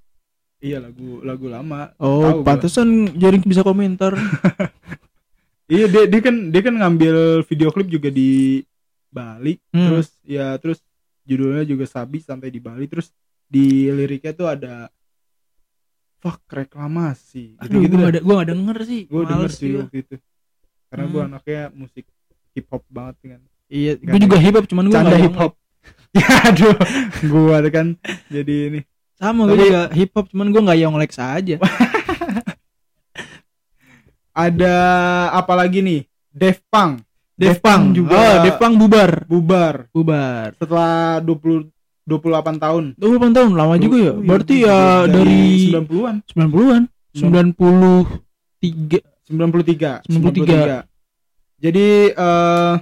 iya 0.57 0.77
lagu 0.77 1.21
lagu 1.21 1.45
lama. 1.45 1.93
Oh 1.97 2.41
pantesan 2.41 2.89
jaring 3.13 3.41
bisa 3.41 3.61
komentar 3.61 4.17
Iya 5.71 5.85
dia 5.87 6.03
dia 6.03 6.19
kan 6.19 6.35
dia 6.49 6.61
kan 6.61 6.75
ngambil 6.75 7.15
video 7.45 7.69
klip 7.69 7.87
juga 7.87 8.09
di 8.09 8.59
Bali 9.07 9.55
Hmm. 9.69 9.87
terus 9.87 10.07
ya 10.21 10.57
terus 10.57 10.81
judulnya 11.23 11.63
juga 11.63 11.85
Sabi 11.85 12.19
sampai 12.19 12.49
di 12.49 12.57
Bali. 12.57 12.85
Terus 12.85 13.11
di 13.45 13.87
liriknya 13.87 14.31
tuh 14.31 14.47
ada 14.47 14.87
fuck 16.17 16.41
reklamasi. 16.47 17.57
Aduh 17.57 17.81
gitu 17.81 17.97
gua 17.97 18.07
dah. 18.07 18.11
gak 18.13 18.23
gua 18.23 18.35
gak 18.39 18.49
denger 18.53 18.77
sih. 18.85 19.01
Gue 19.05 19.23
denger 19.25 19.49
sih 19.49 19.69
waktu 19.75 19.97
itu. 20.01 20.15
Karena 20.87 21.05
gue 21.07 21.21
Hmm. 21.21 21.29
anaknya 21.31 21.61
musik 21.71 22.05
hip 22.51 22.67
hop 22.69 22.83
banget 22.87 23.15
kan. 23.25 23.41
Iya 23.67 23.91
gua 23.97 24.19
juga 24.19 24.37
hip 24.37 24.53
hop 24.53 24.65
cuman 24.67 24.85
gua 24.85 24.95
canda 24.97 25.09
gak 25.09 25.21
hip 25.21 25.35
hop 25.35 25.53
ya 26.13 26.27
aduh. 26.45 26.75
Gue 27.23 27.57
kan 27.69 27.87
jadi 28.27 28.55
ini. 28.67 28.79
Sama 29.17 29.45
Tapi- 29.45 29.57
juga 29.59 29.79
hip 29.91 30.11
hop 30.11 30.25
cuman 30.29 30.47
gua 30.49 30.61
gak 30.67 30.79
yonglek 30.79 31.11
saja 31.11 31.55
ada 34.31 34.75
apa 35.31 35.53
lagi 35.53 35.79
nih? 35.79 36.01
Def 36.31 36.63
Punk 36.71 37.03
Punk 37.63 37.97
juga. 37.97 38.13
Oh 38.13 38.35
Def 38.45 38.61
Punk 38.61 38.77
bubar. 38.77 39.25
Bubar. 39.25 39.89
Bubar. 39.89 40.53
Setelah 40.61 41.17
20 41.25 41.73
28 42.05 42.59
tahun. 42.59 42.95
28 42.97 43.37
tahun 43.37 43.55
lama 43.55 43.77
juga 43.77 43.97
ya? 43.97 44.03
iya, 44.03 44.13
berarti 44.19 44.55
iya. 44.65 45.05
ya 45.05 45.07
dari 45.07 45.69
90-an 45.69 46.15
90-an 46.33 46.89
93 47.13 49.01
93 49.31 50.11
93. 50.11 50.83
jadi 51.61 51.87
eh 52.11 52.75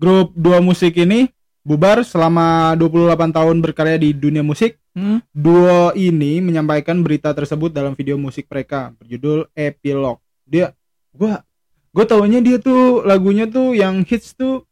grup 0.00 0.32
dua 0.32 0.64
musik 0.64 0.96
ini 0.96 1.28
bubar 1.60 2.00
selama 2.00 2.72
28 2.80 3.36
tahun 3.36 3.60
berkarya 3.60 4.00
di 4.00 4.16
dunia 4.16 4.40
musik. 4.40 4.80
Hmm? 4.90 5.22
duo 5.30 5.94
ini 5.94 6.42
menyampaikan 6.42 6.98
berita 6.98 7.30
tersebut 7.30 7.70
dalam 7.70 7.94
video 7.94 8.18
musik 8.18 8.50
mereka 8.50 8.90
berjudul 8.98 9.46
Epilogue 9.54 10.18
dia 10.42 10.74
gua 11.14 11.46
gua 11.90 12.04
taunya 12.04 12.38
dia 12.38 12.56
tuh 12.56 13.02
lagunya 13.02 13.44
tuh 13.46 13.74
yang 13.74 14.02
hits 14.02 14.34
tuh 14.34 14.62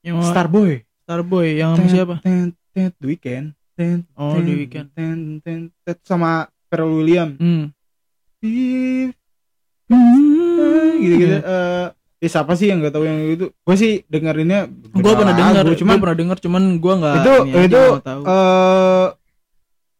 yang 0.00 0.22
Starboy. 0.22 0.86
Starboy 1.02 1.58
yang 1.58 1.74
sama 1.74 1.88
siapa? 1.90 2.14
ten, 2.22 2.54
ten, 2.70 2.90
The 2.96 3.06
Weeknd. 3.06 3.46
Ten, 3.76 4.08
Oh, 4.14 4.34
ten, 4.34 4.42
The 4.42 4.54
Weeknd. 4.56 4.86
ten, 4.94 5.16
ten, 5.40 5.58
ten, 5.84 5.94
sama 6.02 6.46
Pharrell 6.66 6.96
Williams. 6.96 7.36
Hmm. 7.36 7.74
Hmm. 8.40 9.12
gitu-gitu 10.96 11.36
eh 11.38 11.86
ya 12.16 12.28
siapa 12.32 12.56
sih 12.56 12.72
yang 12.72 12.80
gak 12.80 12.94
tahu 12.96 13.04
yang 13.04 13.18
itu? 13.28 13.46
Gue 13.52 13.76
sih 13.76 13.92
dengerinnya 14.08 14.66
Gua 14.96 15.14
pernah 15.14 15.34
dengar, 15.36 15.62
lagu, 15.62 15.76
cuman 15.76 15.96
pernah 16.00 16.16
dengar 16.16 16.36
cuman 16.40 16.62
gua 16.80 16.94
nggak 16.96 17.14
itu 17.20 17.34
itu 17.68 17.82
eh 18.26 19.06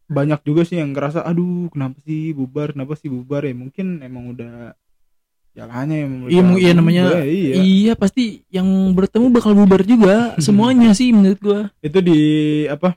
banyak 0.06 0.40
juga 0.42 0.62
sih 0.62 0.78
yang 0.78 0.94
ngerasa 0.94 1.22
aduh 1.22 1.66
kenapa 1.68 1.98
sih 2.06 2.30
bubar? 2.30 2.70
Kenapa 2.70 2.94
sih 2.94 3.10
bubar? 3.10 3.42
Ya 3.42 3.54
mungkin 3.54 3.98
emang 4.00 4.30
udah 4.32 4.78
jalannya 5.56 5.96
yang 5.96 6.12
Iya, 6.22 6.42
iya, 6.54 6.72
namanya- 6.72 7.25
iya. 7.25 7.54
iya. 7.56 7.92
pasti 7.94 8.44
yang 8.48 8.66
bertemu 8.92 9.26
bakal 9.30 9.52
bubar 9.52 9.80
juga 9.82 10.16
semuanya 10.44 10.92
sih 10.92 11.10
menurut 11.10 11.40
gua 11.40 11.60
itu 11.80 11.98
di 11.98 12.20
apa 12.66 12.92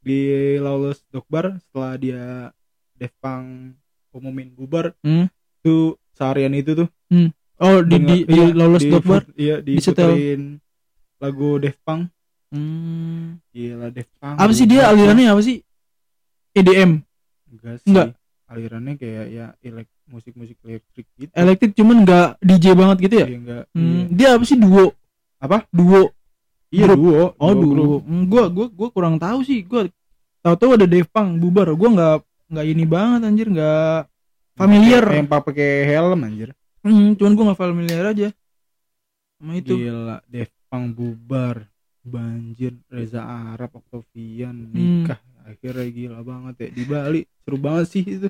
di 0.00 0.20
Lawless 0.56 1.04
Dokbar 1.06 1.60
setelah 1.60 1.94
dia 1.94 2.24
Def 2.94 3.12
Punk 3.16 3.76
umumin 4.10 4.48
bubar 4.50 4.96
Hmm. 5.00 5.28
tuh 5.60 5.94
seharian 6.10 6.50
itu 6.52 6.72
tuh 6.74 6.88
oh 7.58 7.78
di 7.82 7.96
di, 7.98 8.16
di 8.24 8.32
iya, 8.34 8.44
Lawless 8.50 8.80
di 8.80 8.90
fut- 8.98 9.32
iya 9.36 9.56
disetel. 9.60 10.08
diputerin 10.08 10.42
lagu 11.16 11.48
Def 11.58 11.76
Punk 11.78 12.08
hmm. 12.50 13.44
gila 13.50 13.88
Def 13.90 14.08
Punk 14.16 14.36
apa 14.36 14.50
sih 14.50 14.64
dia 14.64 14.88
alirannya 14.88 15.28
apa 15.28 15.40
sih 15.40 15.60
EDM 16.50 17.04
enggak 17.50 17.76
sih 17.78 17.86
Enggak. 17.86 18.08
alirannya 18.46 18.94
kayak 18.96 19.26
ya 19.28 19.46
elek 19.60 19.86
musik-musik 20.10 20.58
elektrik 20.66 21.06
gitu. 21.14 21.30
Elektrik 21.32 21.72
cuman 21.78 22.02
nggak 22.02 22.28
DJ 22.42 22.74
banget 22.74 22.96
gitu 23.06 23.14
ya? 23.22 23.26
Iya, 23.30 23.38
enggak 23.38 23.62
hmm. 23.72 24.02
dia 24.10 24.28
apa 24.34 24.44
sih 24.44 24.58
duo? 24.58 24.86
Apa? 25.40 25.64
duo. 25.70 26.10
Iya, 26.70 26.84
iya 26.84 26.84
grup. 26.90 26.98
duo. 26.98 27.24
Oh 27.38 27.52
grup. 27.54 27.70
duo. 27.78 27.96
Hmm, 28.02 28.24
gua 28.26 28.44
gua 28.50 28.66
gua 28.68 28.88
kurang 28.90 29.16
tahu 29.16 29.40
sih. 29.46 29.62
Gua 29.64 29.86
tahu-tahu 30.42 30.70
ada 30.76 30.86
Punk 31.06 31.30
bubar. 31.38 31.72
Gua 31.78 31.88
nggak 31.94 32.16
nggak 32.50 32.66
ini 32.66 32.84
banget 32.84 33.20
anjir. 33.24 33.46
Nggak 33.48 34.10
familiar. 34.58 35.04
Yang 35.06 35.28
pak 35.30 35.40
pakai 35.46 35.70
helm 35.86 36.20
anjir. 36.26 36.50
Hmm, 36.82 37.14
cuman 37.16 37.32
gua 37.38 37.44
nggak 37.50 37.60
familiar 37.62 38.04
aja 38.10 38.28
sama 39.40 39.56
itu. 39.56 39.74
Gila 39.80 40.20
Punk 40.68 40.86
bubar. 40.94 41.66
Banjir 42.00 42.80
Reza 42.88 43.20
Arab 43.20 43.76
Octavian 43.76 44.72
Hmm. 44.72 45.04
nikah. 45.04 45.20
Akhirnya 45.44 45.88
gila 45.92 46.20
banget 46.24 46.54
ya. 46.56 46.68
Di 46.72 46.84
Bali 46.88 47.20
seru 47.44 47.58
banget 47.60 47.86
sih 47.92 48.04
itu 48.04 48.28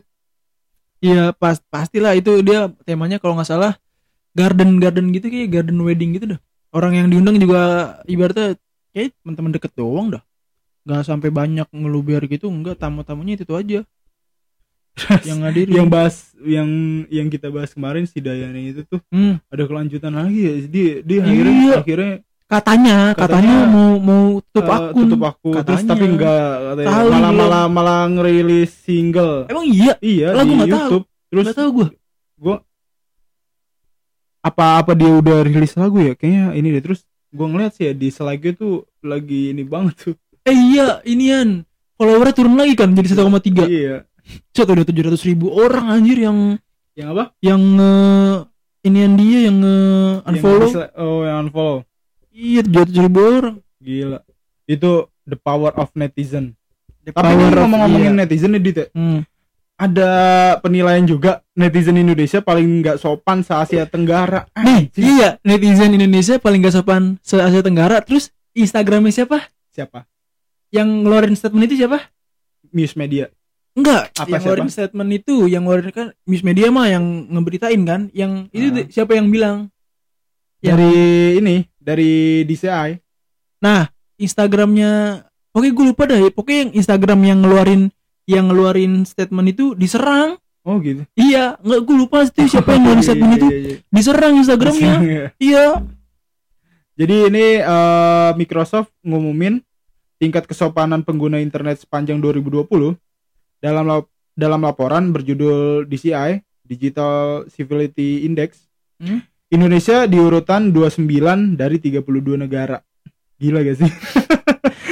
Iya 1.01 1.33
pas 1.33 1.57
pastilah 1.73 2.13
itu 2.13 2.45
dia 2.45 2.69
temanya 2.85 3.17
kalau 3.17 3.37
nggak 3.41 3.49
salah 3.49 3.73
garden 4.37 4.77
garden 4.77 5.11
gitu 5.17 5.33
kayak 5.33 5.49
garden 5.49 5.81
wedding 5.81 6.13
gitu 6.17 6.37
dah. 6.37 6.41
Orang 6.71 6.95
yang 6.95 7.09
diundang 7.11 7.41
juga 7.41 7.61
ibaratnya 8.05 8.55
kayak 8.93 9.17
teman-teman 9.25 9.51
deket 9.57 9.73
doang 9.75 10.13
dah. 10.15 10.23
Nggak 10.85 11.03
sampai 11.09 11.29
banyak 11.33 11.69
ngeluber 11.73 12.25
gitu 12.29 12.47
enggak 12.53 12.77
tamu-tamunya 12.79 13.41
itu, 13.41 13.45
-itu 13.49 13.55
aja. 13.57 13.81
yang 15.29 15.41
ngadirin. 15.41 15.73
yang 15.73 15.89
bahas 15.89 16.35
yang 16.45 16.69
yang 17.09 17.29
kita 17.31 17.49
bahas 17.49 17.73
kemarin 17.73 18.05
si 18.05 18.19
Dayani 18.21 18.75
itu 18.75 18.83
tuh 18.85 19.01
Hmm, 19.09 19.39
ada 19.49 19.65
kelanjutan 19.65 20.13
lagi 20.13 20.41
ya 20.45 20.55
dia 20.67 20.93
dia 21.01 21.19
Iya. 21.23 21.31
akhirnya 21.31 21.73
akhirnya 21.81 22.15
katanya, 22.51 22.97
katanya 23.15 23.57
Katanya, 23.57 23.57
mau 23.71 23.91
mau 23.97 24.25
tutup 24.43 24.67
eh, 24.67 24.75
akun. 24.75 25.07
tutup 25.07 25.21
terus 25.23 25.55
Katanya. 25.79 25.87
tapi 25.89 26.05
enggak 26.05 26.51
katanya. 26.61 26.89
Tahu 26.91 27.07
malah 27.07 27.21
belum. 27.23 27.39
malah 27.39 27.65
malah 27.69 28.01
ngerilis 28.09 28.71
single 28.77 29.35
Emang 29.47 29.65
iya, 29.65 29.95
iya 30.01 30.29
Lah, 30.33 30.43
di 30.43 30.51
gua 30.51 30.59
nggak 30.59 30.75
tahu. 30.75 30.99
Terus 31.31 31.45
nggak 31.47 31.57
tahu 31.57 31.71
gua. 31.71 31.89
gua 32.37 32.57
apa 34.41 34.81
apa 34.81 34.93
dia 34.95 35.13
udah 35.13 35.39
rilis 35.43 35.75
lagu 35.75 36.01
ya 36.01 36.13
kayaknya 36.15 36.45
ini 36.55 36.69
deh 36.73 36.83
terus 36.83 37.01
gua 37.29 37.47
ngeliat 37.47 37.71
sih 37.71 37.87
ya 37.87 37.93
di 37.93 38.09
selagi 38.09 38.51
tuh 38.53 38.75
lagi 39.01 39.53
ini 39.53 39.63
banget 39.63 39.95
tuh 39.97 40.15
Eh 40.41 40.57
iya, 40.57 41.05
inian. 41.05 41.69
Followernya 41.95 42.33
turun 42.33 42.57
lagi 42.57 42.73
kan 42.73 42.91
jadi 42.91 43.13
1,3. 43.13 43.69
iya 43.69 44.09
Cet 44.51 44.65
udah 44.65 44.83
700 44.83 45.21
ribu 45.23 45.53
orang 45.53 45.93
anjir 45.93 46.17
yang 46.19 46.57
yang 46.93 47.13
apa 47.13 47.37
yang 47.39 47.61
nge 47.61 47.93
inian 48.83 49.13
dia 49.15 49.39
yang 49.45 49.59
Yang 49.61 50.25
unfollow. 50.25 50.65
disla- 50.67 50.93
oh 50.97 51.21
yang 51.23 51.39
unfollow 51.45 51.85
Iya, 52.31 52.63
700 52.63 53.05
ribu 53.07 53.19
orang. 53.21 53.57
gila 53.81 54.21
itu 54.69 54.91
the 55.27 55.35
power 55.35 55.75
of 55.75 55.91
netizen 55.99 56.55
The 57.03 57.17
tapi 57.17 57.33
power 57.33 57.49
ini 57.49 57.59
ngomong-ngomongin 57.59 58.13
iya. 58.15 58.21
netizen 58.23 58.53
nih 58.55 58.63
Dit, 58.63 58.77
ya. 58.77 58.87
Hmm. 58.93 59.21
ada 59.81 60.11
penilaian 60.61 61.03
juga 61.09 61.41
netizen 61.57 61.97
Indonesia 61.97 62.45
paling 62.45 62.85
nggak 62.85 63.01
sopan 63.01 63.41
se 63.41 63.57
Asia 63.57 63.89
Tenggara 63.89 64.45
Nih, 64.53 64.93
iya 65.01 65.41
netizen 65.41 65.97
Indonesia 65.97 66.37
paling 66.37 66.61
gak 66.61 66.77
sopan 66.77 67.17
se 67.25 67.41
Asia 67.41 67.65
Tenggara. 67.65 68.05
Terus 68.05 68.29
Instagramnya 68.53 69.11
siapa? 69.11 69.49
siapa 69.73 70.05
Yang 70.69 70.89
ngeluarin 71.03 71.35
statement 71.35 71.65
itu 71.67 71.81
siapa? 71.81 72.13
News 72.71 72.95
Media 72.95 73.33
Enggak, 73.71 74.11
Apa, 74.19 74.27
yang 74.29 74.43
ngeluarin 74.43 74.71
statement 74.71 75.11
itu, 75.15 75.37
yang 75.47 75.63
ngeluarin 75.65 75.95
kan 75.95 76.07
Miss 76.27 76.43
Media 76.43 76.75
mah 76.75 76.91
yang 76.91 77.31
ngeberitain 77.31 77.81
kan, 77.87 78.11
yang 78.11 78.51
itu 78.51 78.67
deh, 78.75 78.87
siapa 78.91 79.15
yang 79.15 79.31
bilang? 79.31 79.71
Dari 80.59 81.39
ini 81.39 81.70
dari 81.81 82.45
DCI 82.45 83.01
Nah, 83.59 83.89
Instagramnya, 84.17 85.25
oke 85.51 85.69
gue 85.69 85.85
lupa 85.87 86.05
ya. 86.07 86.29
Pokoknya 86.29 86.61
yang 86.65 86.73
Instagram 86.75 87.21
yang 87.21 87.39
ngeluarin 87.41 87.83
yang 88.25 88.49
ngeluarin 88.49 89.03
statement 89.03 89.51
itu 89.51 89.73
diserang. 89.75 90.37
oh 90.61 90.77
gitu 90.79 91.05
Iya, 91.13 91.57
nggak 91.59 91.81
gue 91.83 91.97
lupa 91.99 92.25
sih 92.25 92.47
siapa 92.47 92.73
yang 92.73 92.85
ngeluarin 92.85 93.01
Iya, 93.05 93.09
statement 93.09 93.31
iya, 93.31 93.37
itu 93.37 93.49
iya, 93.49 93.75
diserang 93.89 94.33
Instagramnya. 94.37 94.95
Iya. 95.37 95.67
Jadi 96.97 97.17
ini 97.33 97.47
eh, 97.59 98.31
Microsoft 98.37 98.93
ngumumin 99.01 99.65
tingkat 100.17 100.45
kesopanan 100.45 101.01
pengguna 101.01 101.41
internet 101.41 101.81
sepanjang 101.81 102.21
2020 102.21 102.69
dalam 103.59 103.85
lap- 103.85 104.13
dalam 104.33 104.61
laporan 104.61 105.09
berjudul 105.09 105.85
DCI 105.85 106.41
Digital 106.63 107.49
Civility 107.49 108.25
Index. 108.25 108.69
Hmm? 109.01 109.25
Indonesia 109.51 110.07
di 110.07 110.17
urutan 110.17 110.71
29 110.71 111.07
dari 111.55 111.77
32 111.77 112.07
negara. 112.39 112.79
Gila 113.37 113.61
gak 113.61 113.77
sih? 113.77 113.91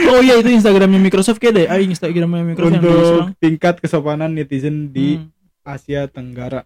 Oh 0.08 0.24
iya 0.24 0.40
itu 0.40 0.48
Instagramnya 0.48 0.96
Microsoft 0.96 1.36
kayak 1.36 1.52
deh. 1.52 1.66
Ah 1.68 1.76
Instagramnya 1.76 2.40
Microsoft 2.42 2.80
yang 2.80 2.80
Untuk 2.80 3.36
tingkat 3.36 3.76
kesopanan 3.76 4.32
netizen 4.32 4.88
di 4.88 5.20
Hmm. 5.20 5.28
Asia 5.60 6.08
Tenggara. 6.08 6.64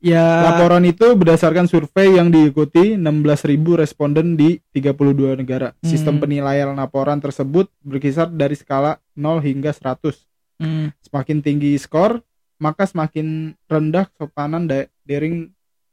Ya. 0.00 0.40
Laporan 0.42 0.80
itu 0.82 1.12
berdasarkan 1.12 1.68
survei 1.68 2.16
yang 2.16 2.32
diikuti 2.32 2.96
16.000 2.96 3.76
responden 3.76 4.34
di 4.34 4.56
32 4.72 5.36
negara. 5.36 5.76
Sistem 5.84 6.16
Hmm. 6.16 6.22
penilaian 6.24 6.72
laporan 6.72 7.20
tersebut 7.20 7.68
berkisar 7.78 8.26
dari 8.26 8.56
skala 8.56 8.96
0 9.12 9.36
hingga 9.38 9.68
100. 9.68 10.24
Hmm. 10.56 10.96
Semakin 11.04 11.44
tinggi 11.44 11.76
skor, 11.76 12.24
maka 12.56 12.88
semakin 12.88 13.52
rendah 13.68 14.08
kesopanan 14.08 14.64
da- 14.64 14.88
daring 15.04 15.52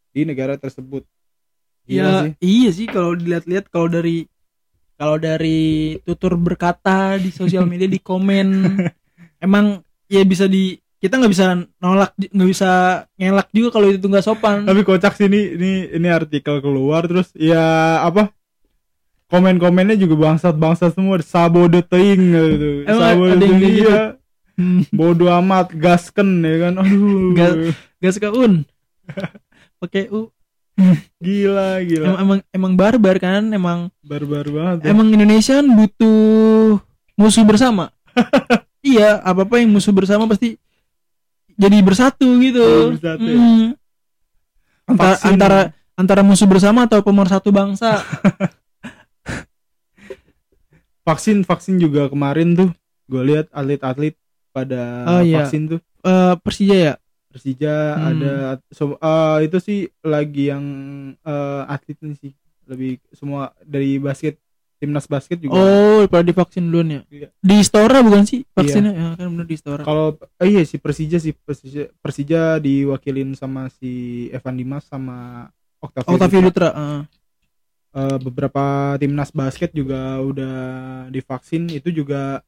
di 0.09 0.24
negara 0.24 0.55
tersebut. 0.55 1.03
Gila 1.89 2.05
Ya 2.05 2.13
sih. 2.22 2.31
iya 2.39 2.69
sih 2.69 2.86
kalau 2.86 3.17
dilihat-lihat 3.17 3.74
kalau 3.74 3.89
dari 3.89 4.29
kalau 4.93 5.17
dari 5.17 5.98
tutur 6.05 6.38
berkata 6.38 7.17
di 7.17 7.34
sosial 7.34 7.65
media 7.65 7.89
di 7.89 7.98
komen 7.98 8.48
emang 9.46 9.81
ya 10.05 10.22
bisa 10.22 10.46
di 10.46 10.77
kita 11.00 11.15
nggak 11.15 11.31
bisa 11.31 11.55
nolak 11.79 12.12
nggak 12.13 12.50
bisa 12.51 12.69
ngelak 13.15 13.48
juga 13.50 13.69
kalau 13.74 13.88
itu 13.89 14.05
nggak 14.05 14.22
sopan. 14.22 14.67
Tapi 14.67 14.84
kocak 14.84 15.15
sih 15.15 15.31
ini 15.31 15.55
ini 15.55 15.72
ini 15.96 16.08
artikel 16.12 16.60
keluar 16.60 17.08
terus 17.08 17.31
ya 17.34 17.63
apa? 18.03 18.29
Komen-komennya 19.29 19.93
juga 19.96 20.17
bangsat-bangsat 20.17 20.98
semua 20.98 21.22
sabode 21.22 21.79
teing 21.86 22.34
gitu. 22.34 22.69
Emang 22.84 23.29
yang 23.29 23.39
teing, 23.39 23.58
kayak 23.62 23.74
gitu? 23.74 23.89
iya. 23.89 24.01
Bodoh 24.91 25.29
amat 25.39 25.72
gasken 25.72 26.41
ya 26.43 26.67
kan. 26.67 26.74
Aduh. 26.81 27.31
Gas- 27.38 27.77
Gak 28.01 28.13
suka 28.17 28.29
un. 28.34 28.65
Pakai 29.79 30.10
u. 30.12 30.34
Gila, 31.25 31.83
gila. 31.83 32.05
Emang, 32.05 32.19
emang 32.19 32.39
emang 32.50 32.74
barbar 32.74 33.15
kan 33.17 33.43
emang 33.50 33.79
Barbar 34.00 34.45
banget. 34.45 34.77
ya. 34.81 34.86
emang 34.89 35.07
Indonesia 35.09 35.59
kan 35.59 35.67
butuh 35.67 36.79
musuh 37.13 37.43
bersama. 37.43 37.91
iya 38.81 39.19
apa 39.19 39.43
apa 39.43 39.59
yang 39.59 39.69
musuh 39.69 39.91
bersama 39.91 40.24
pasti 40.25 40.55
jadi 41.53 41.77
bersatu 41.79 42.27
gitu. 42.39 42.63
Jadi 42.63 42.95
bersatu 42.95 43.25
ya. 43.25 43.38
Mm. 43.38 43.67
Antara, 44.88 45.12
Vaksin. 45.13 45.29
antara 45.29 45.59
antara 45.93 46.21
musuh 46.24 46.48
bersama 46.48 46.88
atau 46.88 47.00
pemersatu 47.00 47.51
bangsa. 47.51 48.00
vaksin 51.03 51.41
vaksin 51.41 51.75
juga 51.77 52.05
kemarin 52.05 52.53
tuh 52.53 52.69
gue 53.05 53.21
lihat 53.25 53.50
atlet-atlet 53.50 54.13
pada 54.50 55.05
Oh, 55.09 55.21
iya. 55.21 55.43
vaksin 55.43 55.67
tuh 55.67 55.79
Eh, 56.00 56.33
Persija 56.39 56.75
ya. 56.77 56.93
Persija 57.29 57.75
Hmm. 57.93 58.07
ada 58.09 58.33
so, 58.67 58.95
eh, 58.95 59.38
itu 59.45 59.57
sih 59.59 59.79
lagi 60.01 60.50
yang 60.50 60.65
eh, 61.15 61.62
atlet 61.65 61.98
nih 62.00 62.17
sih 62.17 62.31
lebih 62.65 62.98
semua 63.12 63.41
dari 63.62 63.98
basket 63.98 64.38
timnas 64.75 65.05
basket 65.05 65.38
juga 65.38 65.53
Oh, 65.55 66.01
pada 66.05 66.24
divaksin 66.24 66.65
duluan 66.65 66.88
ya. 66.89 67.01
Iya. 67.07 67.27
Di 67.38 67.55
Istora 67.57 68.00
bukan 68.00 68.24
sih 68.24 68.48
vaksinnya? 68.50 68.91
Ya 68.91 69.07
kan 69.13 69.27
bener 69.27 69.45
di 69.45 69.55
Istora. 69.55 69.83
kalau 69.83 70.15
eh, 70.39 70.48
iya 70.48 70.62
sih 70.63 70.77
Persija 70.77 71.17
sih 71.17 71.36
Persija, 71.36 71.91
Persija 71.98 72.41
diwakilin 72.57 73.33
sama 73.33 73.67
si 73.69 73.91
Evan 74.29 74.55
Dimas 74.55 74.83
sama 74.83 75.50
Octavio, 75.79 76.09
Octavio 76.12 76.39
Dutra. 76.41 76.69
Dutra. 76.69 76.69
eh. 76.74 77.01
Eh, 77.91 78.17
beberapa 78.19 78.63
timnas 78.95 79.29
basket 79.29 79.69
juga 79.71 79.98
udah 80.19 80.55
divaksin 81.07 81.67
itu 81.69 81.89
juga 81.91 82.39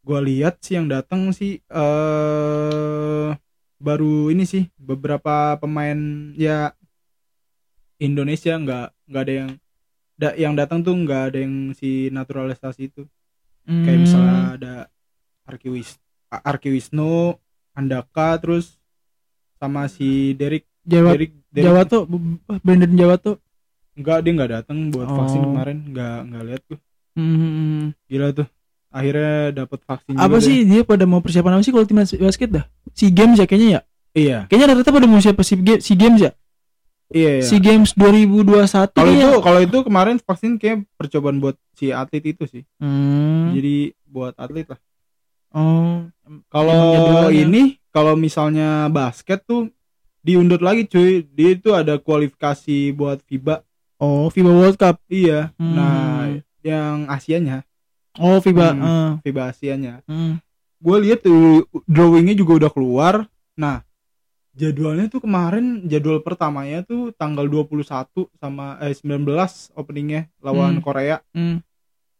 gua 0.00 0.18
lihat 0.18 0.58
sih 0.58 0.74
yang 0.74 0.86
datang 0.86 1.30
sih 1.30 1.58
eh 1.64 3.30
baru 3.80 4.28
ini 4.28 4.44
sih 4.44 4.68
beberapa 4.76 5.56
pemain 5.56 5.96
ya 6.36 6.76
Indonesia 7.98 8.54
nggak 8.54 8.86
nggak 9.06 9.22
ada 9.22 9.34
yang 9.34 9.50
da- 10.14 10.36
yang 10.38 10.54
datang 10.54 10.80
tuh 10.80 10.92
nggak 10.94 11.22
ada 11.32 11.38
yang 11.38 11.54
si 11.72 12.08
naturalisasi 12.08 12.82
itu 12.86 13.02
kayak 13.64 13.88
Hmm. 13.88 14.02
misalnya 14.02 14.36
ada 14.54 14.74
Arki 15.44 15.68
Wis 15.68 15.96
Arki 16.28 16.68
Wisnu 16.70 17.36
Andaka 17.72 18.36
terus 18.36 18.76
sama 19.56 19.86
si 19.86 20.32
Derek 20.34 20.64
Jawa 20.82 21.12
Derek, 21.12 21.32
Derek 21.48 21.64
Jawa 21.66 21.80
tuh 21.84 22.02
Brandon 22.60 22.92
Jawa 22.94 23.16
tuh. 23.16 23.36
Enggak, 23.92 24.24
dia 24.24 24.32
nggak 24.32 24.52
datang 24.54 24.88
buat 24.88 25.04
vaksin 25.06 25.40
Oh. 25.40 25.46
kemarin, 25.46 25.78
nggak 25.92 26.18
nggak 26.24 26.44
lihat 26.46 26.62
tuh. 26.64 26.78
Hmm. 27.12 27.92
Gila 28.06 28.32
tuh. 28.32 28.48
Akhirnya 28.90 29.54
dapat 29.54 29.78
vaksin 29.86 30.18
Apa 30.18 30.42
sih 30.42 30.66
dia 30.66 30.82
pada 30.82 31.06
mau 31.06 31.22
persiapan 31.22 31.58
apa 31.58 31.62
sih 31.62 31.70
kalau 31.70 31.86
timnas 31.86 32.10
basket 32.10 32.50
dah? 32.50 32.64
Si 32.90 33.06
games 33.14 33.38
ya 33.38 33.46
kayaknya 33.46 33.68
ya. 33.70 33.80
deh. 33.80 33.84
Iya. 34.10 34.38
Kayaknya 34.50 34.66
rata-rata 34.74 34.90
pada 34.90 35.06
mau 35.06 35.22
siapa 35.22 35.42
si 35.46 35.54
game 35.54 35.78
si 35.78 35.94
games 35.94 36.20
ya? 36.20 36.32
Iya, 37.10 37.30
iya. 37.42 37.46
Si 37.46 37.56
games 37.58 37.90
2021 37.94 38.94
Kalau 38.94 39.10
itu 39.14 39.30
kalau 39.42 39.60
itu 39.62 39.78
kemarin 39.86 40.16
vaksin 40.18 40.58
kayak 40.58 40.86
percobaan 40.98 41.38
buat 41.38 41.54
si 41.78 41.94
atlet 41.94 42.22
itu 42.34 42.46
sih. 42.50 42.62
Hmm. 42.82 43.54
Jadi 43.54 43.94
buat 44.06 44.34
atlet 44.34 44.66
lah. 44.66 44.80
Oh. 45.54 46.06
Kalau 46.50 46.82
jadwalnya. 46.94 47.34
ini 47.34 47.62
kalau 47.90 48.14
misalnya 48.14 48.86
basket 48.90 49.42
tuh 49.46 49.70
diundur 50.22 50.62
lagi 50.62 50.86
cuy. 50.86 51.26
Dia 51.26 51.58
itu 51.58 51.74
ada 51.74 51.98
kualifikasi 51.98 52.94
buat 52.94 53.22
FIBA. 53.26 53.62
Oh, 54.00 54.30
FIBA 54.32 54.52
World 54.52 54.78
Cup. 54.78 55.02
Iya. 55.10 55.52
Hmm. 55.58 55.74
Nah, 55.76 56.24
yang 56.62 57.08
Asianya, 57.10 57.66
Oh, 58.18 58.40
FIBA. 58.40 58.68
Hmm. 58.74 58.82
eh. 58.82 59.10
FIBA 59.22 59.42
Asianya. 59.52 59.94
Hmm. 60.08 60.40
gue 60.80 60.96
lihat 61.04 61.20
tuh 61.20 61.68
drawingnya 61.84 62.32
juga 62.32 62.64
udah 62.64 62.70
keluar 62.72 63.14
nah 63.52 63.84
jadwalnya 64.56 65.12
tuh 65.12 65.20
kemarin 65.20 65.84
jadwal 65.84 66.24
pertamanya 66.24 66.80
tuh 66.82 67.12
tanggal 67.14 67.44
21 67.44 67.84
sama 68.34 68.80
eh 68.80 68.96
19 68.96 69.28
openingnya 69.76 70.32
lawan 70.40 70.80
Hmm. 70.80 70.82
Korea 70.82 71.16
Hmm. 71.36 71.60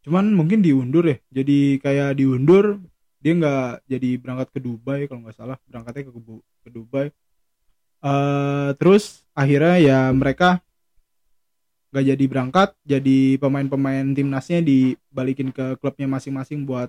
cuman 0.04 0.36
mungkin 0.36 0.60
diundur 0.60 1.08
ya 1.08 1.16
jadi 1.32 1.80
kayak 1.80 2.20
diundur 2.20 2.84
dia 3.20 3.32
nggak 3.32 3.88
jadi 3.88 4.10
berangkat 4.20 4.48
ke 4.52 4.60
Dubai 4.60 5.00
kalau 5.08 5.24
nggak 5.24 5.36
salah 5.40 5.56
berangkatnya 5.64 6.08
ke 6.08 6.12
ke 6.60 6.68
Dubai 6.68 7.06
eh 8.00 8.68
terus 8.76 9.24
akhirnya 9.32 9.76
ya 9.76 9.98
mereka 10.12 10.60
nggak 11.90 12.04
jadi 12.06 12.24
berangkat 12.24 12.68
jadi 12.82 13.18
pemain-pemain 13.36 14.06
timnasnya 14.08 14.60
dibalikin 14.60 15.50
ke 15.50 15.74
klubnya 15.76 16.06
masing-masing 16.06 16.62
buat 16.62 16.86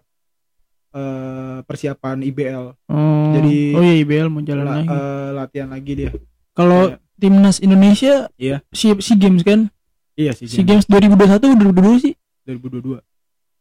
eh 0.91 1.57
persiapan 1.63 2.19
IBL 2.21 2.75
Oh. 2.85 3.31
Jadi- 3.31 3.71
Oh 3.71 3.81
iya 3.81 3.95
IBL 3.97 4.27
mau 4.27 4.41
jalan 4.41 4.61
La- 4.61 4.71
lagi. 4.75 4.87
eh, 4.87 5.29
latihan 5.33 5.69
lagi 5.69 5.91
dia 5.95 6.11
Kalau 6.51 6.91
Kayak- 6.91 6.99
timnas 7.15 7.57
Indonesia 7.57 8.13
Iya. 8.35 8.59
si 8.69 8.91
si 8.99 9.13
games 9.15 9.41
kan? 9.41 9.71
iya 10.13 10.31
sih 10.31 10.45
Si 10.45 10.61
games 10.61 10.83
2021 10.85 11.39
2022 11.55 11.97
sih. 11.97 12.13
2022 12.43 12.99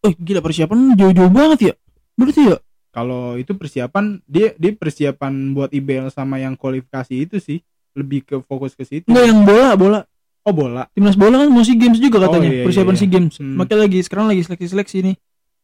Oh 0.00 0.12
gila 0.12 0.40
persiapan 0.40 0.92
jauh-jauh 0.94 1.28
banget 1.30 1.58
ya. 1.62 1.74
Berarti 2.14 2.42
ya? 2.46 2.58
kalau 2.90 3.38
itu 3.38 3.54
persiapan 3.54 4.18
dia 4.26 4.50
dia 4.56 4.74
persiapan 4.74 5.54
buat 5.54 5.70
IBL 5.70 6.10
sama 6.10 6.36
yang 6.36 6.52
kualifikasi 6.52 7.14
itu 7.14 7.38
sih 7.38 7.62
lebih 7.92 8.24
ke 8.24 8.42
fokus 8.42 8.74
ke 8.74 8.82
situ 8.82 9.06
Enggak 9.06 9.24
yang 9.24 9.40
bola, 9.44 9.70
bola. 9.72 10.00
Oh 10.44 10.54
bola 10.54 10.88
Timnas 10.96 11.16
bola 11.16 11.44
kan 11.44 11.48
mau 11.52 11.64
si 11.64 11.76
games 11.76 12.00
juga 12.00 12.24
katanya. 12.28 12.48
Oh, 12.48 12.56
iya, 12.56 12.64
persiapan 12.64 12.94
iya, 12.96 13.00
si 13.00 13.06
games. 13.06 13.34
Hmm. 13.38 13.56
Makanya 13.60 13.80
lagi 13.86 13.98
sekarang 14.04 14.26
lagi 14.30 14.42
seleksi-seleksi 14.44 14.98
nih. 15.04 15.16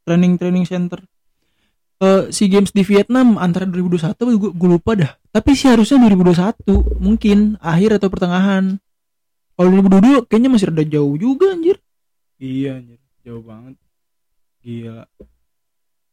Training 0.06 0.32
training 0.38 0.64
center. 0.68 1.00
Eh 1.96 2.28
si 2.28 2.46
games 2.52 2.70
di 2.76 2.84
Vietnam 2.84 3.40
antara 3.40 3.64
2021 3.64 4.12
gue, 4.36 4.50
gue 4.52 4.68
lupa 4.68 4.92
dah. 4.92 5.16
Tapi 5.32 5.56
sih 5.56 5.72
harusnya 5.72 5.96
2021 6.04 7.00
mungkin 7.00 7.56
akhir 7.58 8.00
atau 8.00 8.08
pertengahan. 8.12 8.76
Kalau 9.56 9.68
2022 9.72 10.28
kayaknya 10.28 10.50
masih 10.52 10.68
rada 10.68 10.84
jauh 10.84 11.16
juga 11.16 11.56
anjir. 11.56 11.80
iya 12.36 12.76
anjir 12.76 13.00
jauh 13.26 13.42
banget 13.42 13.74
gila 14.62 15.02